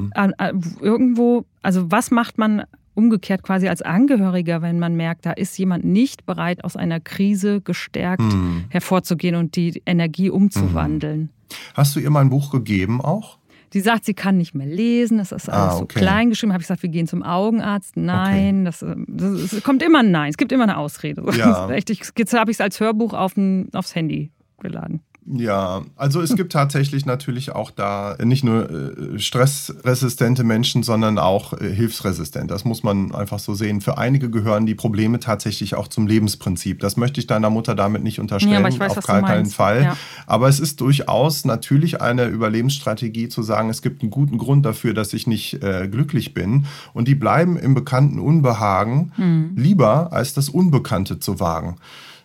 [0.80, 2.64] irgendwo, also was macht man
[2.94, 7.60] umgekehrt quasi als Angehöriger, wenn man merkt, da ist jemand nicht bereit, aus einer Krise
[7.60, 8.64] gestärkt mhm.
[8.68, 11.20] hervorzugehen und die Energie umzuwandeln.
[11.20, 11.28] Mhm.
[11.74, 13.38] Hast du ihr mal ein Buch gegeben auch?
[13.72, 15.98] Sie sagt, sie kann nicht mehr lesen, das ist alles ah, okay.
[15.98, 16.52] so klein geschrieben.
[16.52, 17.96] Habe ich gesagt, wir gehen zum Augenarzt.
[17.96, 18.64] Nein, okay.
[18.66, 20.30] das, das, das, kommt immer ein Nein.
[20.30, 21.24] Es gibt immer eine Ausrede.
[21.36, 21.68] Ja.
[21.70, 24.30] Echt, ich, jetzt habe ich es als Hörbuch auf ein, aufs Handy
[24.60, 25.00] geladen.
[25.26, 31.54] Ja, also es gibt tatsächlich natürlich auch da nicht nur äh, stressresistente Menschen, sondern auch
[31.54, 32.50] äh, hilfsresistent.
[32.50, 33.80] Das muss man einfach so sehen.
[33.80, 36.80] Für einige gehören die Probleme tatsächlich auch zum Lebensprinzip.
[36.80, 39.82] Das möchte ich deiner Mutter damit nicht unterstellen, ja, weiß, auf gar keinen Fall.
[39.84, 39.96] Ja.
[40.26, 44.92] Aber es ist durchaus natürlich eine Überlebensstrategie zu sagen, es gibt einen guten Grund dafür,
[44.92, 46.66] dass ich nicht äh, glücklich bin.
[46.92, 49.52] Und die bleiben im bekannten Unbehagen hm.
[49.56, 51.76] lieber, als das Unbekannte zu wagen.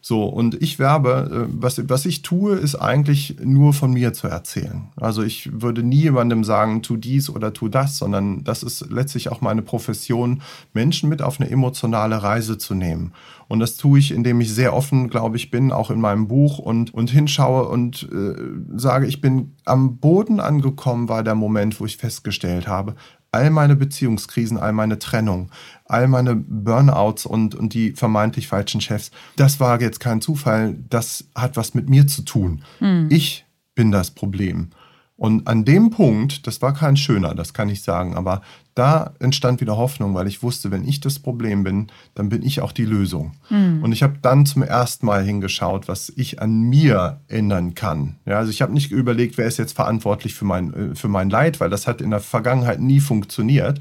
[0.02, 4.28] So, und ich werbe, äh, was, was ich tue, ist eigentlich nur von mir zu
[4.28, 4.90] erzählen.
[4.96, 9.30] Also ich würde nie jemandem sagen, tu dies oder tu das, sondern das ist letztlich
[9.30, 10.42] auch meine Profession,
[10.74, 13.14] Menschen mit auf eine emotionale Reise zu nehmen.
[13.48, 16.60] Und das tue ich, indem ich sehr offen, glaube ich, bin, auch in meinem Buch
[16.60, 18.36] und, und hinschaue und äh,
[18.78, 22.96] sage, ich bin am Boden angekommen, war der Moment, wo ich festgestellt habe,
[23.32, 25.52] all meine Beziehungskrisen, all meine Trennung,
[25.86, 31.26] all meine Burnouts und, und die vermeintlich falschen Chefs, das war jetzt kein Zufall, das
[31.36, 32.64] hat was mit mir zu tun.
[32.80, 33.08] Mhm.
[33.10, 34.70] Ich bin das Problem.
[35.20, 38.42] Und an dem Punkt, das war kein schöner, das kann ich sagen, aber
[38.74, 42.62] da entstand wieder Hoffnung, weil ich wusste, wenn ich das Problem bin, dann bin ich
[42.62, 43.34] auch die Lösung.
[43.50, 43.84] Mhm.
[43.84, 48.16] Und ich habe dann zum ersten Mal hingeschaut, was ich an mir ändern kann.
[48.26, 51.30] Ja, also ich habe nicht überlegt, wer ist jetzt verantwortlich für mein, äh, für mein
[51.30, 53.80] Leid, weil das hat in der Vergangenheit nie funktioniert,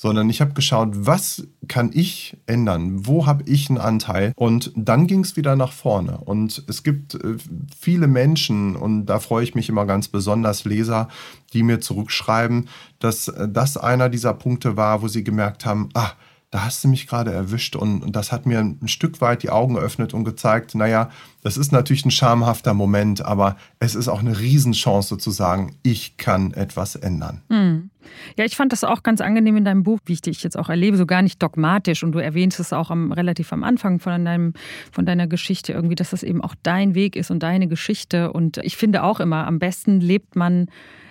[0.00, 3.06] sondern ich habe geschaut, was kann ich ändern?
[3.06, 4.32] Wo habe ich einen Anteil?
[4.34, 6.16] Und dann ging es wieder nach vorne.
[6.24, 7.36] Und es gibt äh,
[7.78, 11.08] viele Menschen, und da freue ich mich immer ganz besonders, Leser,
[11.52, 16.12] die mir zurückschreiben, dass äh, das einer dieser Punkte war, wo sie gemerkt haben, ah,
[16.50, 19.50] da hast du mich gerade erwischt und, und, das hat mir ein Stück weit die
[19.50, 21.10] Augen geöffnet und gezeigt, naja,
[21.42, 26.16] das ist natürlich ein schamhafter Moment, aber es ist auch eine Riesenchance zu sagen, ich
[26.16, 27.42] kann etwas ändern.
[27.48, 27.90] Mhm.
[28.36, 30.68] Ja, ich fand das auch ganz angenehm in deinem Buch, wie ich dich jetzt auch
[30.68, 32.02] erlebe, so gar nicht dogmatisch.
[32.02, 34.54] Und du erwähnst es auch am, relativ am Anfang von, deinem,
[34.90, 38.32] von deiner Geschichte irgendwie, dass das eben auch dein Weg ist und deine Geschichte.
[38.32, 40.66] Und ich finde auch immer, am besten lebt man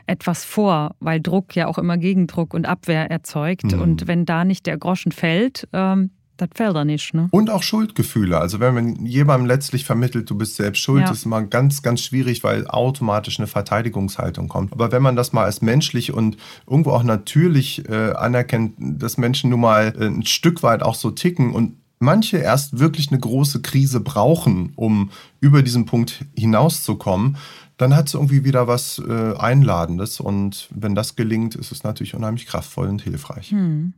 [0.09, 3.71] etwas vor, weil Druck ja auch immer Gegendruck und Abwehr erzeugt.
[3.71, 3.81] Mhm.
[3.81, 7.13] Und wenn da nicht der Groschen fällt, ähm, das fällt da nicht.
[7.13, 7.27] Ne?
[7.31, 8.37] Und auch Schuldgefühle.
[8.37, 11.11] Also wenn man jemandem letztlich vermittelt, du bist selbst schuld, ja.
[11.11, 14.71] ist immer ganz, ganz schwierig, weil automatisch eine Verteidigungshaltung kommt.
[14.73, 16.37] Aber wenn man das mal als menschlich und
[16.67, 21.11] irgendwo auch natürlich äh, anerkennt, dass Menschen nun mal äh, ein Stück weit auch so
[21.11, 27.37] ticken und manche erst wirklich eine große Krise brauchen, um über diesen Punkt hinauszukommen,
[27.79, 30.19] dann hat es irgendwie wieder was äh, Einladendes.
[30.19, 33.51] Und wenn das gelingt, ist es natürlich unheimlich kraftvoll und hilfreich.
[33.51, 33.93] Hm.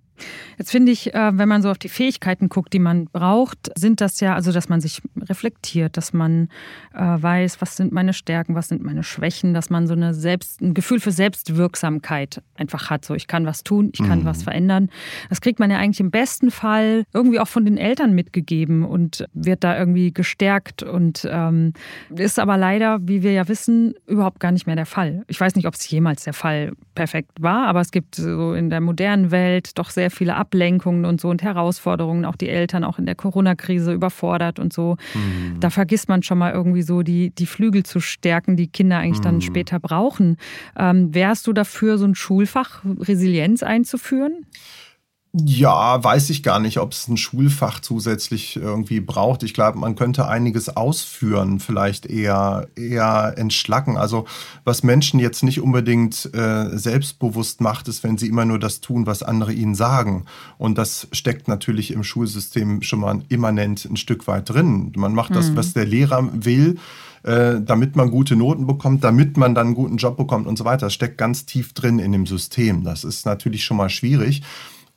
[0.58, 4.02] Jetzt finde ich, äh, wenn man so auf die Fähigkeiten guckt, die man braucht, sind
[4.02, 6.50] das ja, also dass man sich reflektiert, dass man
[6.94, 10.62] äh, weiß, was sind meine Stärken, was sind meine Schwächen, dass man so eine Selbst,
[10.62, 13.06] ein Gefühl für Selbstwirksamkeit einfach hat.
[13.06, 14.26] So, ich kann was tun, ich kann mhm.
[14.26, 14.90] was verändern.
[15.30, 19.26] Das kriegt man ja eigentlich im besten Fall irgendwie auch von den Eltern mitgegeben und
[19.34, 21.74] wird da irgendwie gestärkt und ähm,
[22.16, 25.24] ist aber leider, wie wir ja wissen, überhaupt gar nicht mehr der Fall.
[25.28, 28.70] Ich weiß nicht, ob es jemals der Fall perfekt war, aber es gibt so in
[28.70, 33.00] der modernen Welt doch sehr viele Ablenkungen und so und Herausforderungen, auch die Eltern auch
[33.00, 34.98] in der Corona-Krise überfordert und so.
[35.14, 35.60] Mhm.
[35.60, 39.20] Da vergisst man schon mal irgendwie so die, die Flügel zu stärken, die Kinder eigentlich
[39.20, 39.24] mhm.
[39.24, 40.38] dann später brauchen.
[40.78, 44.46] Ähm, wärst du dafür, so ein Schulfach Resilienz einzuführen?
[45.34, 49.44] Ja, weiß ich gar nicht, ob es ein Schulfach zusätzlich irgendwie braucht.
[49.44, 53.96] Ich glaube, man könnte einiges ausführen, vielleicht eher, eher entschlacken.
[53.96, 54.26] Also
[54.66, 59.06] was Menschen jetzt nicht unbedingt äh, selbstbewusst macht, ist, wenn sie immer nur das tun,
[59.06, 60.26] was andere ihnen sagen.
[60.58, 64.92] Und das steckt natürlich im Schulsystem schon mal immanent ein Stück weit drin.
[64.98, 65.56] Man macht das, mhm.
[65.56, 66.78] was der Lehrer will
[67.24, 70.66] äh, damit man gute Noten bekommt, damit man dann einen guten Job bekommt und so
[70.66, 70.88] weiter.
[70.88, 72.84] Das steckt ganz tief drin in dem System.
[72.84, 74.42] Das ist natürlich schon mal schwierig.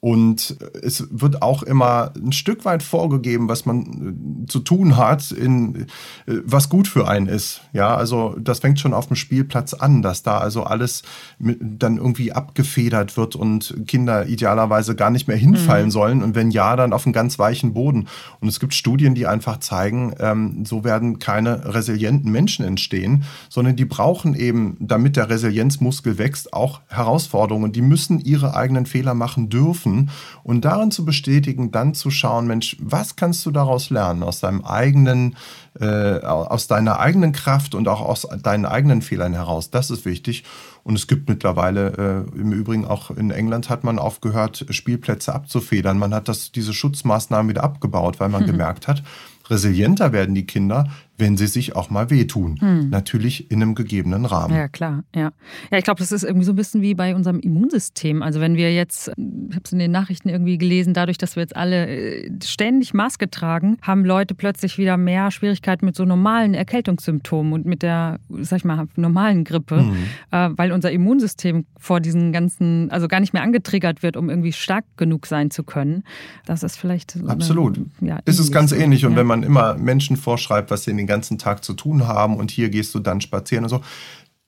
[0.05, 5.31] Und es wird auch immer ein Stück weit vorgegeben, was man äh, zu tun hat,
[5.31, 5.87] in,
[6.27, 7.63] äh, was gut für einen ist.
[7.73, 11.05] Ja, also das fängt schon auf dem Spielplatz an, dass da also alles
[11.39, 15.93] mit, dann irgendwie abgefedert wird und Kinder idealerweise gar nicht mehr hinfallen mhm.
[15.93, 16.23] sollen.
[16.23, 18.07] Und wenn ja, dann auf einen ganz weichen Boden.
[18.41, 23.75] Und es gibt Studien, die einfach zeigen, ähm, so werden keine resilienten Menschen entstehen, sondern
[23.75, 27.73] die brauchen eben, damit der Resilienzmuskel wächst, auch Herausforderungen.
[27.73, 30.11] Die müssen ihre eigenen Fehler machen dürfen machen
[30.43, 34.65] und darin zu bestätigen, dann zu schauen, Mensch, was kannst du daraus lernen aus deinem
[34.65, 35.37] eigenen,
[35.81, 39.71] äh, aus deiner eigenen Kraft und auch aus deinen eigenen Fehlern heraus.
[39.71, 40.45] Das ist wichtig.
[40.83, 45.99] Und es gibt mittlerweile, äh, im Übrigen auch in England hat man aufgehört, Spielplätze abzufedern.
[45.99, 48.49] Man hat das, diese Schutzmaßnahmen wieder abgebaut, weil man mhm.
[48.49, 49.03] gemerkt hat,
[49.49, 52.57] resilienter werden die Kinder, wenn sie sich auch mal wehtun.
[52.61, 52.91] Hm.
[52.91, 54.55] Natürlich in einem gegebenen Rahmen.
[54.55, 55.05] Ja, klar.
[55.15, 55.33] Ja,
[55.71, 58.23] ja ich glaube, das ist irgendwie so ein bisschen wie bei unserem Immunsystem.
[58.23, 61.43] Also wenn wir jetzt, ich habe es in den Nachrichten irgendwie gelesen, dadurch, dass wir
[61.43, 66.55] jetzt alle äh, ständig Maske tragen, haben Leute plötzlich wieder mehr Schwierigkeiten mit so normalen
[66.55, 69.95] Erkältungssymptomen und mit der, sag ich mal, normalen Grippe, hm.
[70.33, 74.53] äh, weil unser Immunsystem vor diesen ganzen, also gar nicht mehr angetriggert wird, um irgendwie
[74.53, 76.03] stark genug sein zu können.
[76.45, 77.79] Das ist vielleicht so Absolut.
[78.01, 79.07] Eine, ja, ist es ganz ähnlich.
[79.07, 79.19] Und ja.
[79.19, 82.37] wenn man immer Menschen vorschreibt, was sie in den den ganzen Tag zu tun haben
[82.37, 83.81] und hier gehst du dann spazieren und so.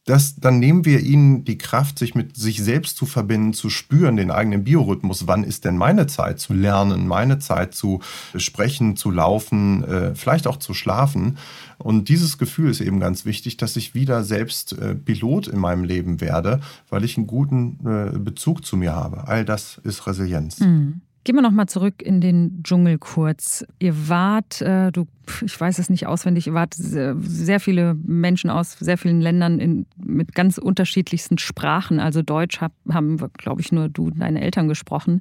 [0.06, 4.16] Das, dann nehmen wir ihnen die Kraft, sich mit sich selbst zu verbinden, zu spüren,
[4.16, 5.26] den eigenen Biorhythmus.
[5.26, 8.00] Wann ist denn meine Zeit zu lernen, meine Zeit zu
[8.36, 11.38] sprechen, zu laufen, äh, vielleicht auch zu schlafen?
[11.78, 15.82] Und dieses Gefühl ist eben ganz wichtig, dass ich wieder selbst äh, Pilot in meinem
[15.82, 19.26] Leben werde, weil ich einen guten äh, Bezug zu mir habe.
[19.26, 20.60] All das ist Resilienz.
[20.60, 21.00] Mhm.
[21.24, 23.64] Gehen wir nochmal zurück in den Dschungel kurz.
[23.80, 25.08] Ihr wart, äh, du
[25.44, 30.34] ich weiß es nicht auswendig, wart sehr viele Menschen aus sehr vielen Ländern in, mit
[30.34, 32.00] ganz unterschiedlichsten Sprachen.
[32.00, 35.20] Also Deutsch hab, haben, glaube ich, nur du und deine Eltern gesprochen.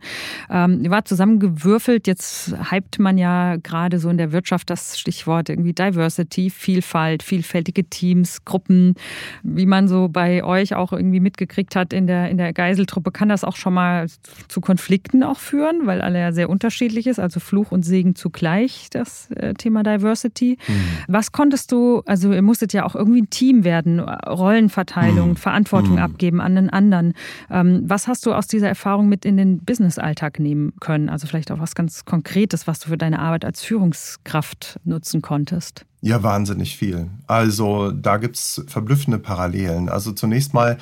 [0.49, 2.08] Ähm, ihr wart zusammengewürfelt.
[2.08, 7.86] Jetzt hypt man ja gerade so in der Wirtschaft das Stichwort irgendwie Diversity, Vielfalt, vielfältige
[7.86, 8.95] Teams, Gruppen.
[9.43, 13.30] Wie man so bei euch auch irgendwie mitgekriegt hat in der, in der Geiseltruppe, kann
[13.30, 14.08] das auch schon mal
[14.47, 17.20] zu Konflikten auch führen, weil alle ja sehr unterschiedlich ist.
[17.20, 19.94] Also Fluch und Segen zugleich, das äh, Thema Diversity.
[19.95, 20.57] Diversity.
[20.67, 20.73] Mhm.
[21.07, 25.35] Was konntest du, also ihr musstet ja auch irgendwie ein Team werden, Rollenverteilung, mhm.
[25.35, 25.99] Verantwortung mhm.
[25.99, 27.13] abgeben an den anderen.
[27.49, 31.09] Ähm, was hast du aus dieser Erfahrung mit in den Business-Alltag nehmen können?
[31.09, 35.85] Also vielleicht auch was ganz Konkretes, was du für deine Arbeit als Führungskraft nutzen konntest.
[36.01, 37.09] Ja, wahnsinnig viel.
[37.25, 39.89] Also da gibt es verblüffende Parallelen.
[39.89, 40.77] Also zunächst mal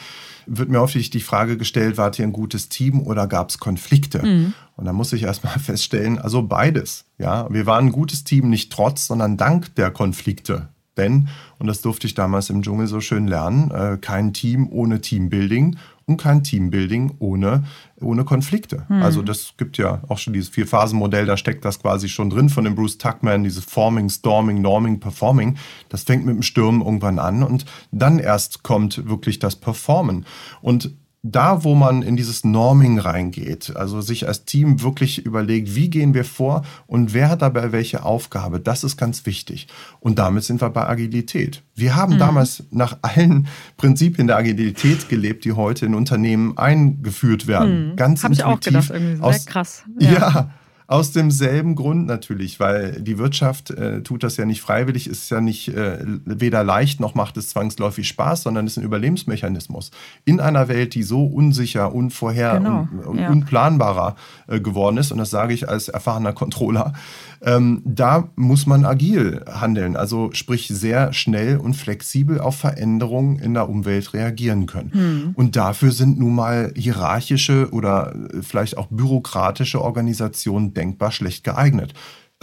[0.46, 4.26] wird mir häufig die Frage gestellt, wart ihr ein gutes Team oder gab es Konflikte?
[4.26, 4.54] Mhm.
[4.76, 7.06] Und da muss ich erstmal feststellen, also beides.
[7.18, 10.70] Ja, wir waren ein gutes Team nicht trotz, sondern dank der Konflikte.
[10.98, 15.02] Denn, und das durfte ich damals im Dschungel so schön lernen, äh, kein Team ohne
[15.02, 17.64] Teambuilding und kein Teambuilding ohne,
[18.04, 18.88] ohne Konflikte.
[18.88, 19.01] Hm.
[19.01, 22.64] Also das gibt ja auch schon dieses Vier-Phasen-Modell, da steckt das quasi schon drin von
[22.64, 25.58] dem Bruce Tuckman, dieses Forming, Storming, Norming, Performing.
[25.89, 30.26] Das fängt mit dem Stürmen irgendwann an und dann erst kommt wirklich das Performen.
[30.62, 30.93] Und
[31.26, 36.14] da, wo man in dieses Norming reingeht, also sich als Team wirklich überlegt, wie gehen
[36.14, 39.68] wir vor und wer hat dabei welche Aufgabe, das ist ganz wichtig.
[40.02, 41.64] Und damit sind wir bei Agilität.
[41.76, 42.20] Wir haben mhm.
[42.20, 43.48] damals nach allen
[43.78, 47.92] Prinzipien der Agilität gelebt, die heute in Unternehmen eingeführt werden.
[47.92, 47.96] Mhm.
[47.96, 48.40] Ganz Hab intuitiv.
[48.40, 49.84] ich auch gedacht, irgendwie sehr aus, krass.
[50.00, 50.50] ja, ja
[50.88, 55.42] aus demselben Grund natürlich, weil die Wirtschaft äh, tut das ja nicht freiwillig, ist ja
[55.42, 59.92] nicht äh, weder leicht noch macht es zwangsläufig Spaß, sondern ist ein Überlebensmechanismus.
[60.26, 63.30] In einer Welt, die so unsicher, unvorher genau, und, ja.
[63.30, 64.16] unplanbarer
[64.48, 66.94] äh, geworden ist, und das sage ich als erfahrener Controller,
[67.46, 73.54] ähm, da muss man agil handeln, also sprich sehr schnell und flexibel auf Veränderungen in
[73.54, 74.91] der Umwelt reagieren können.
[74.94, 75.32] Hm.
[75.36, 81.94] Und dafür sind nun mal hierarchische oder äh, vielleicht auch bürokratische Organisationen denkbar schlecht geeignet.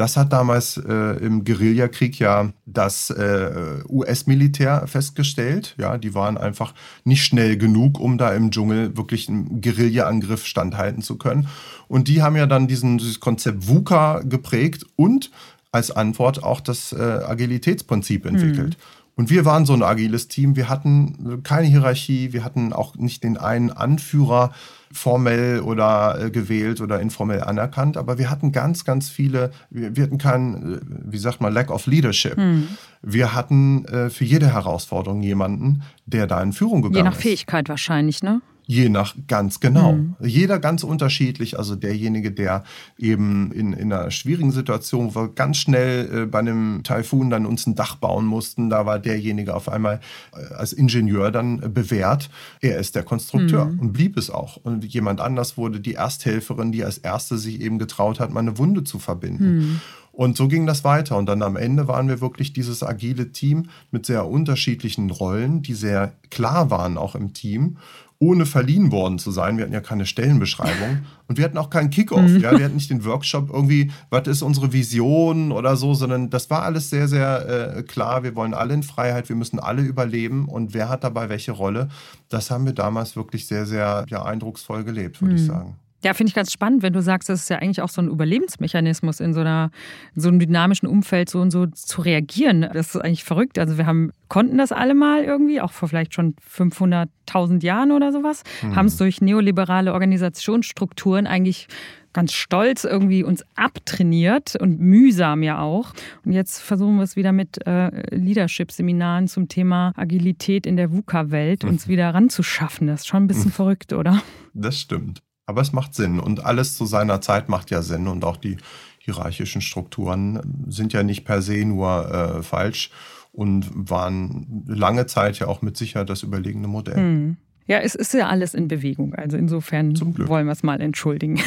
[0.00, 5.74] Das hat damals äh, im Guerillakrieg ja das äh, US-Militär festgestellt.
[5.76, 6.72] Ja, die waren einfach
[7.04, 11.48] nicht schnell genug, um da im Dschungel wirklich einen Guerillaangriff standhalten zu können.
[11.86, 15.30] Und die haben ja dann diesen, dieses Konzept VUCA geprägt und
[15.70, 18.78] als Antwort auch das äh, Agilitätsprinzip entwickelt.
[18.78, 19.12] Mhm.
[19.16, 20.56] Und wir waren so ein agiles Team.
[20.56, 24.54] Wir hatten keine Hierarchie, wir hatten auch nicht den einen Anführer
[24.92, 30.02] formell oder äh, gewählt oder informell anerkannt, aber wir hatten ganz, ganz viele, wir, wir
[30.02, 32.36] hatten keinen, äh, wie sagt man, Lack of Leadership.
[32.36, 32.68] Hm.
[33.02, 36.98] Wir hatten äh, für jede Herausforderung jemanden, der da in Führung gegangen ist.
[36.98, 38.42] Je nach Fähigkeit wahrscheinlich, ne?
[38.70, 39.94] Je nach, ganz genau.
[39.94, 40.14] Mhm.
[40.20, 41.58] Jeder ganz unterschiedlich.
[41.58, 42.62] Also derjenige, der
[42.98, 47.46] eben in, in einer schwierigen Situation, wo wir ganz schnell äh, bei einem Taifun dann
[47.46, 49.98] uns ein Dach bauen mussten, da war derjenige auf einmal
[50.32, 52.30] äh, als Ingenieur dann äh, bewährt.
[52.60, 53.80] Er ist der Konstrukteur mhm.
[53.80, 54.56] und blieb es auch.
[54.58, 58.56] Und jemand anders wurde die Ersthelferin, die als Erste sich eben getraut hat, mal eine
[58.56, 59.56] Wunde zu verbinden.
[59.56, 59.80] Mhm.
[60.12, 61.16] Und so ging das weiter.
[61.16, 65.74] Und dann am Ende waren wir wirklich dieses agile Team mit sehr unterschiedlichen Rollen, die
[65.74, 67.78] sehr klar waren auch im Team
[68.22, 69.56] ohne verliehen worden zu sein.
[69.56, 72.20] Wir hatten ja keine Stellenbeschreibung und wir hatten auch keinen Kickoff.
[72.20, 72.40] Mhm.
[72.40, 76.50] Ja, wir hatten nicht den Workshop irgendwie, was ist unsere Vision oder so, sondern das
[76.50, 78.22] war alles sehr, sehr äh, klar.
[78.22, 81.88] Wir wollen alle in Freiheit, wir müssen alle überleben und wer hat dabei welche Rolle.
[82.28, 85.40] Das haben wir damals wirklich sehr, sehr ja, eindrucksvoll gelebt, würde mhm.
[85.40, 85.76] ich sagen.
[86.02, 88.08] Ja, finde ich ganz spannend, wenn du sagst, das ist ja eigentlich auch so ein
[88.08, 89.70] Überlebensmechanismus in so einer
[90.14, 92.62] so einem dynamischen Umfeld so und so zu reagieren.
[92.72, 93.58] Das ist eigentlich verrückt.
[93.58, 98.12] Also wir haben konnten das alle mal irgendwie, auch vor vielleicht schon 500.000 Jahren oder
[98.12, 98.76] sowas, mhm.
[98.76, 101.66] haben es durch neoliberale Organisationsstrukturen eigentlich
[102.12, 105.92] ganz stolz irgendwie uns abtrainiert und mühsam ja auch.
[106.24, 111.64] Und jetzt versuchen wir es wieder mit äh, Leadership-Seminaren zum Thema Agilität in der VUCA-Welt
[111.70, 112.86] uns wieder ranzuschaffen.
[112.86, 113.52] Das ist schon ein bisschen mhm.
[113.52, 114.22] verrückt, oder?
[114.54, 115.22] Das stimmt.
[115.50, 118.56] Aber es macht Sinn und alles zu seiner Zeit macht ja Sinn und auch die
[118.98, 122.92] hierarchischen Strukturen sind ja nicht per se nur äh, falsch
[123.32, 126.94] und waren lange Zeit ja auch mit Sicherheit das überlegene Modell.
[126.94, 127.36] Hm.
[127.66, 129.16] Ja, es ist ja alles in Bewegung.
[129.16, 129.98] Also insofern
[130.28, 131.40] wollen wir es mal entschuldigen.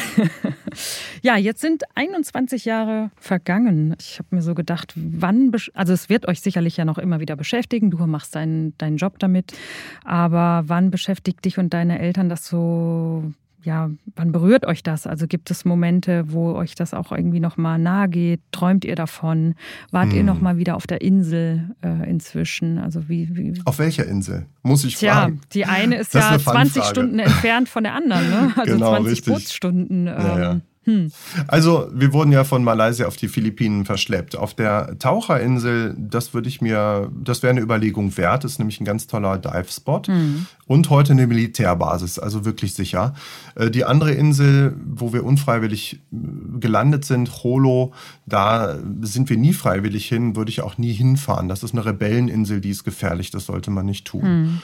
[1.22, 3.96] ja, jetzt sind 21 Jahre vergangen.
[3.98, 7.36] Ich habe mir so gedacht, wann, also es wird euch sicherlich ja noch immer wieder
[7.36, 7.90] beschäftigen.
[7.90, 9.54] Du machst deinen, deinen Job damit.
[10.04, 13.32] Aber wann beschäftigt dich und deine Eltern das so
[13.64, 15.06] ja, wann berührt euch das?
[15.06, 18.40] Also gibt es Momente, wo euch das auch irgendwie nochmal nahe geht?
[18.52, 19.54] Träumt ihr davon?
[19.90, 20.16] Wart hm.
[20.18, 22.78] ihr nochmal wieder auf der Insel äh, inzwischen?
[22.78, 24.46] Also wie, wie, Auf welcher Insel?
[24.62, 25.40] Muss ich Tja, fragen.
[25.52, 28.52] die eine ist das ja ist 20 Stunden entfernt von der anderen, ne?
[28.56, 29.32] Also genau, 20 richtig.
[29.32, 30.06] Bootsstunden.
[30.06, 30.60] Ähm, ja, ja.
[30.84, 31.10] Hm.
[31.48, 34.36] Also, wir wurden ja von Malaysia auf die Philippinen verschleppt.
[34.36, 38.80] Auf der Taucherinsel, das würde ich mir, das wäre eine Überlegung wert, das ist nämlich
[38.80, 40.02] ein ganz toller Dive-Spot.
[40.06, 40.46] Hm.
[40.66, 43.14] Und heute eine Militärbasis, also wirklich sicher.
[43.54, 47.92] Äh, die andere Insel, wo wir unfreiwillig äh, gelandet sind, Holo,
[48.26, 51.48] da sind wir nie freiwillig hin, würde ich auch nie hinfahren.
[51.48, 54.22] Das ist eine Rebelleninsel, die ist gefährlich, das sollte man nicht tun.
[54.22, 54.60] Hm.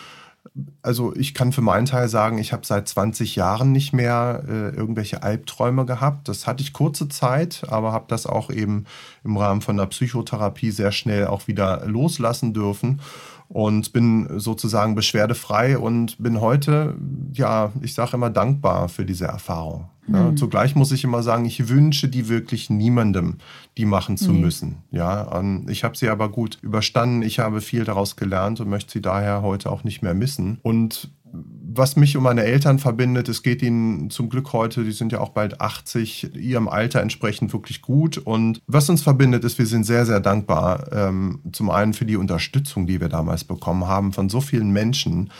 [0.83, 4.75] Also ich kann für meinen Teil sagen, ich habe seit 20 Jahren nicht mehr äh,
[4.75, 6.29] irgendwelche Albträume gehabt.
[6.29, 8.85] Das hatte ich kurze Zeit, aber habe das auch eben
[9.25, 13.01] im Rahmen von der Psychotherapie sehr schnell auch wieder loslassen dürfen
[13.49, 16.95] und bin sozusagen beschwerdefrei und bin heute,
[17.33, 19.89] ja, ich sage immer dankbar für diese Erfahrung.
[20.13, 20.37] Ja, mhm.
[20.37, 23.37] Zugleich muss ich immer sagen, ich wünsche die wirklich niemandem,
[23.77, 24.41] die machen zu mhm.
[24.41, 24.79] müssen.
[24.91, 27.23] Ja, ähm, ich habe sie aber gut überstanden.
[27.23, 30.59] Ich habe viel daraus gelernt und möchte sie daher heute auch nicht mehr missen.
[30.63, 35.13] Und was mich und meine Eltern verbindet, es geht ihnen zum Glück heute, die sind
[35.13, 38.19] ja auch bald 80, ihrem Alter entsprechend wirklich gut.
[38.19, 40.93] Und was uns verbindet, ist, wir sind sehr, sehr dankbar.
[40.93, 45.31] Ähm, zum einen für die Unterstützung, die wir damals bekommen haben von so vielen Menschen,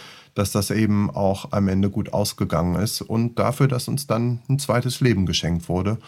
[0.41, 4.59] dass das eben auch am Ende gut ausgegangen ist und dafür, dass uns dann ein
[4.59, 5.99] zweites Leben geschenkt wurde.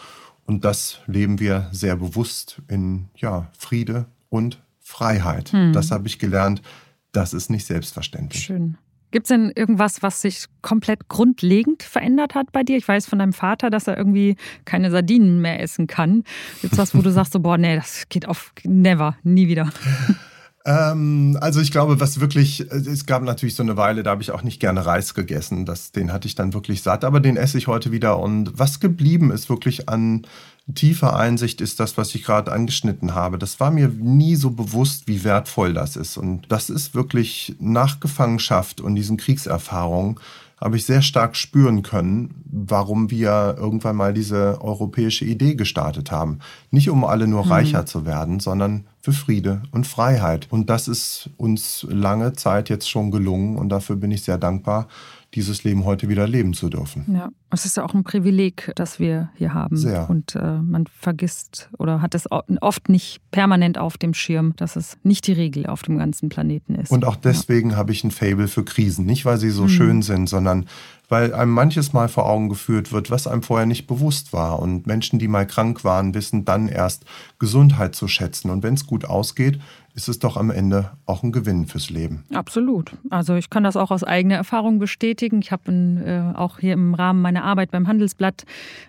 [0.47, 5.51] Und das leben wir sehr bewusst in ja, Friede und Freiheit.
[5.53, 5.71] Hm.
[5.71, 6.63] Das habe ich gelernt.
[7.11, 8.45] Das ist nicht selbstverständlich.
[8.45, 8.79] Schön.
[9.11, 12.77] Gibt es denn irgendwas, was sich komplett grundlegend verändert hat bei dir?
[12.77, 16.23] Ich weiß von deinem Vater, dass er irgendwie keine Sardinen mehr essen kann.
[16.61, 19.69] Gibt es was, wo du sagst, so, boah, nee, das geht auf never, nie wieder?
[20.65, 24.31] Ähm, also ich glaube, was wirklich, es gab natürlich so eine Weile, da habe ich
[24.31, 25.65] auch nicht gerne Reis gegessen.
[25.65, 28.19] Das, den hatte ich dann wirklich satt, aber den esse ich heute wieder.
[28.19, 30.25] Und was geblieben ist wirklich an
[30.73, 33.37] tiefer Einsicht ist das, was ich gerade angeschnitten habe.
[33.37, 36.17] Das war mir nie so bewusst, wie wertvoll das ist.
[36.17, 40.19] Und das ist wirklich nach Gefangenschaft und diesen Kriegserfahrungen
[40.61, 46.39] habe ich sehr stark spüren können, warum wir irgendwann mal diese europäische Idee gestartet haben.
[46.71, 47.51] Nicht um alle nur mhm.
[47.51, 50.47] reicher zu werden, sondern für Friede und Freiheit.
[50.49, 54.87] Und das ist uns lange Zeit jetzt schon gelungen und dafür bin ich sehr dankbar,
[55.33, 57.03] dieses Leben heute wieder leben zu dürfen.
[57.13, 59.75] Ja, es ist ja auch ein Privileg, das wir hier haben.
[59.75, 60.09] Sehr.
[60.09, 62.29] Und äh, man vergisst oder hat es
[62.61, 66.75] oft nicht permanent auf dem Schirm, dass es nicht die Regel auf dem ganzen Planeten
[66.75, 66.89] ist.
[66.89, 67.75] Und auch deswegen ja.
[67.75, 69.05] habe ich ein Fable für Krisen.
[69.05, 69.69] Nicht, weil sie so mhm.
[69.69, 70.65] schön sind, sondern
[71.13, 74.57] weil einem manches Mal vor Augen geführt wird, was einem vorher nicht bewusst war.
[74.57, 77.05] Und Menschen, die mal krank waren, wissen dann erst
[77.37, 78.49] Gesundheit zu schätzen.
[78.49, 79.59] Und wenn es gut ausgeht,
[79.95, 82.23] ist es doch am Ende auch ein Gewinn fürs Leben.
[82.33, 82.93] Absolut.
[83.11, 85.39] Also ich kann das auch aus eigener Erfahrung bestätigen.
[85.39, 88.43] Ich habe äh, auch hier im Rahmen meiner Arbeit beim Handelsblatt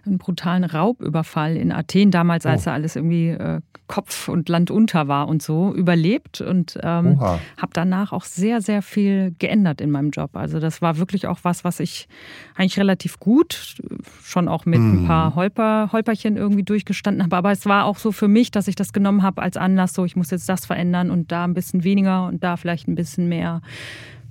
[0.06, 2.64] einen brutalen Raubüberfall in Athen, damals, als oh.
[2.66, 7.72] da alles irgendwie äh, Kopf und Land unter war und so, überlebt und ähm, habe
[7.74, 10.36] danach auch sehr, sehr viel geändert in meinem Job.
[10.36, 12.08] Also das war wirklich auch was, was ich
[12.54, 13.76] eigentlich relativ gut,
[14.22, 15.04] schon auch mit mm.
[15.04, 17.36] ein paar Holper, Holperchen irgendwie durchgestanden habe.
[17.36, 20.06] Aber es war auch so für mich, dass ich das genommen habe als Anlass, so
[20.06, 22.94] ich muss jetzt das verändern verändern und da ein bisschen weniger und da vielleicht ein
[22.94, 23.60] bisschen mehr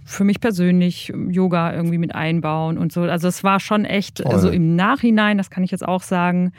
[0.06, 3.04] für mich persönlich Yoga irgendwie mit einbauen und so.
[3.04, 4.34] Also es war schon echt, Toll.
[4.34, 6.52] also im Nachhinein, das kann ich jetzt auch sagen,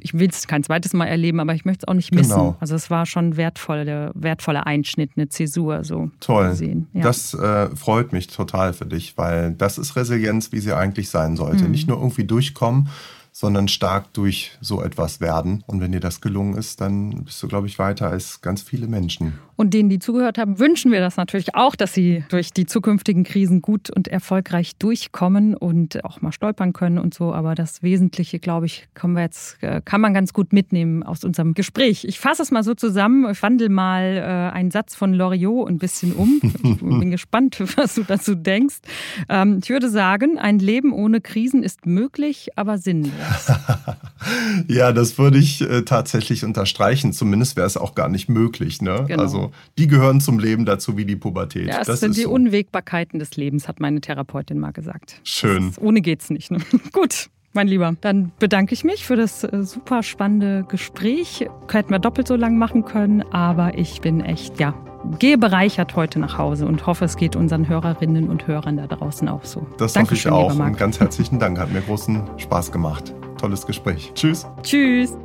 [0.00, 2.30] ich will es kein zweites Mal erleben, aber ich möchte es auch nicht missen.
[2.30, 2.56] Genau.
[2.60, 6.54] Also es war schon wertvolle, wertvoller Einschnitt, eine Zäsur so Toll.
[6.92, 7.02] Ja.
[7.02, 11.34] Das äh, freut mich total für dich, weil das ist Resilienz, wie sie eigentlich sein
[11.34, 11.64] sollte.
[11.64, 11.72] Mhm.
[11.72, 12.88] Nicht nur irgendwie durchkommen,
[13.36, 15.64] sondern stark durch so etwas werden.
[15.66, 18.86] Und wenn dir das gelungen ist, dann bist du, glaube ich, weiter als ganz viele
[18.86, 19.40] Menschen.
[19.56, 23.24] Und denen, die zugehört haben, wünschen wir das natürlich auch, dass sie durch die zukünftigen
[23.24, 27.32] Krisen gut und erfolgreich durchkommen und auch mal stolpern können und so.
[27.32, 31.24] Aber das Wesentliche, glaube ich, kommen wir jetzt, äh, kann man ganz gut mitnehmen aus
[31.24, 32.04] unserem Gespräch.
[32.04, 35.78] Ich fasse es mal so zusammen, ich wandle mal äh, einen Satz von Loriot ein
[35.78, 36.40] bisschen um.
[36.42, 38.76] Ich bin gespannt, was du dazu denkst.
[39.28, 43.12] Ähm, ich würde sagen, ein Leben ohne Krisen ist möglich, aber sinnlos.
[44.68, 47.12] ja, das würde ich äh, tatsächlich unterstreichen.
[47.12, 48.82] Zumindest wäre es auch gar nicht möglich.
[48.82, 49.04] Ne?
[49.06, 49.22] Genau.
[49.22, 49.43] Also
[49.78, 51.68] die gehören zum Leben dazu wie die Pubertät.
[51.68, 52.30] Ja, das, das sind die so.
[52.30, 55.20] Unwägbarkeiten des Lebens, hat meine Therapeutin mal gesagt.
[55.24, 55.70] Schön.
[55.70, 56.50] Ist, ohne geht's nicht.
[56.50, 56.58] Ne?
[56.92, 57.28] Gut.
[57.56, 61.48] Mein Lieber, dann bedanke ich mich für das äh, super spannende Gespräch.
[61.70, 64.74] Hätten wir doppelt so lang machen können, aber ich bin echt, ja,
[65.20, 69.28] gehe bereichert heute nach Hause und hoffe, es geht unseren Hörerinnen und Hörern da draußen
[69.28, 69.66] auch so.
[69.78, 71.58] Das Dankeschön, hoffe ich auch und ganz herzlichen Dank.
[71.58, 73.14] Hat mir großen Spaß gemacht.
[73.38, 74.10] Tolles Gespräch.
[74.14, 74.46] Tschüss.
[74.62, 75.16] Tschüss.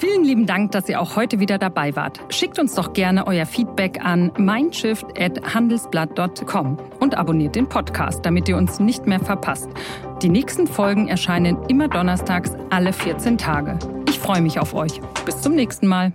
[0.00, 2.20] Vielen lieben Dank, dass ihr auch heute wieder dabei wart.
[2.30, 8.80] Schickt uns doch gerne euer Feedback an mindshift.handelsblatt.com und abonniert den Podcast, damit ihr uns
[8.80, 9.68] nicht mehr verpasst.
[10.22, 13.78] Die nächsten Folgen erscheinen immer donnerstags alle 14 Tage.
[14.08, 15.02] Ich freue mich auf euch.
[15.26, 16.14] Bis zum nächsten Mal.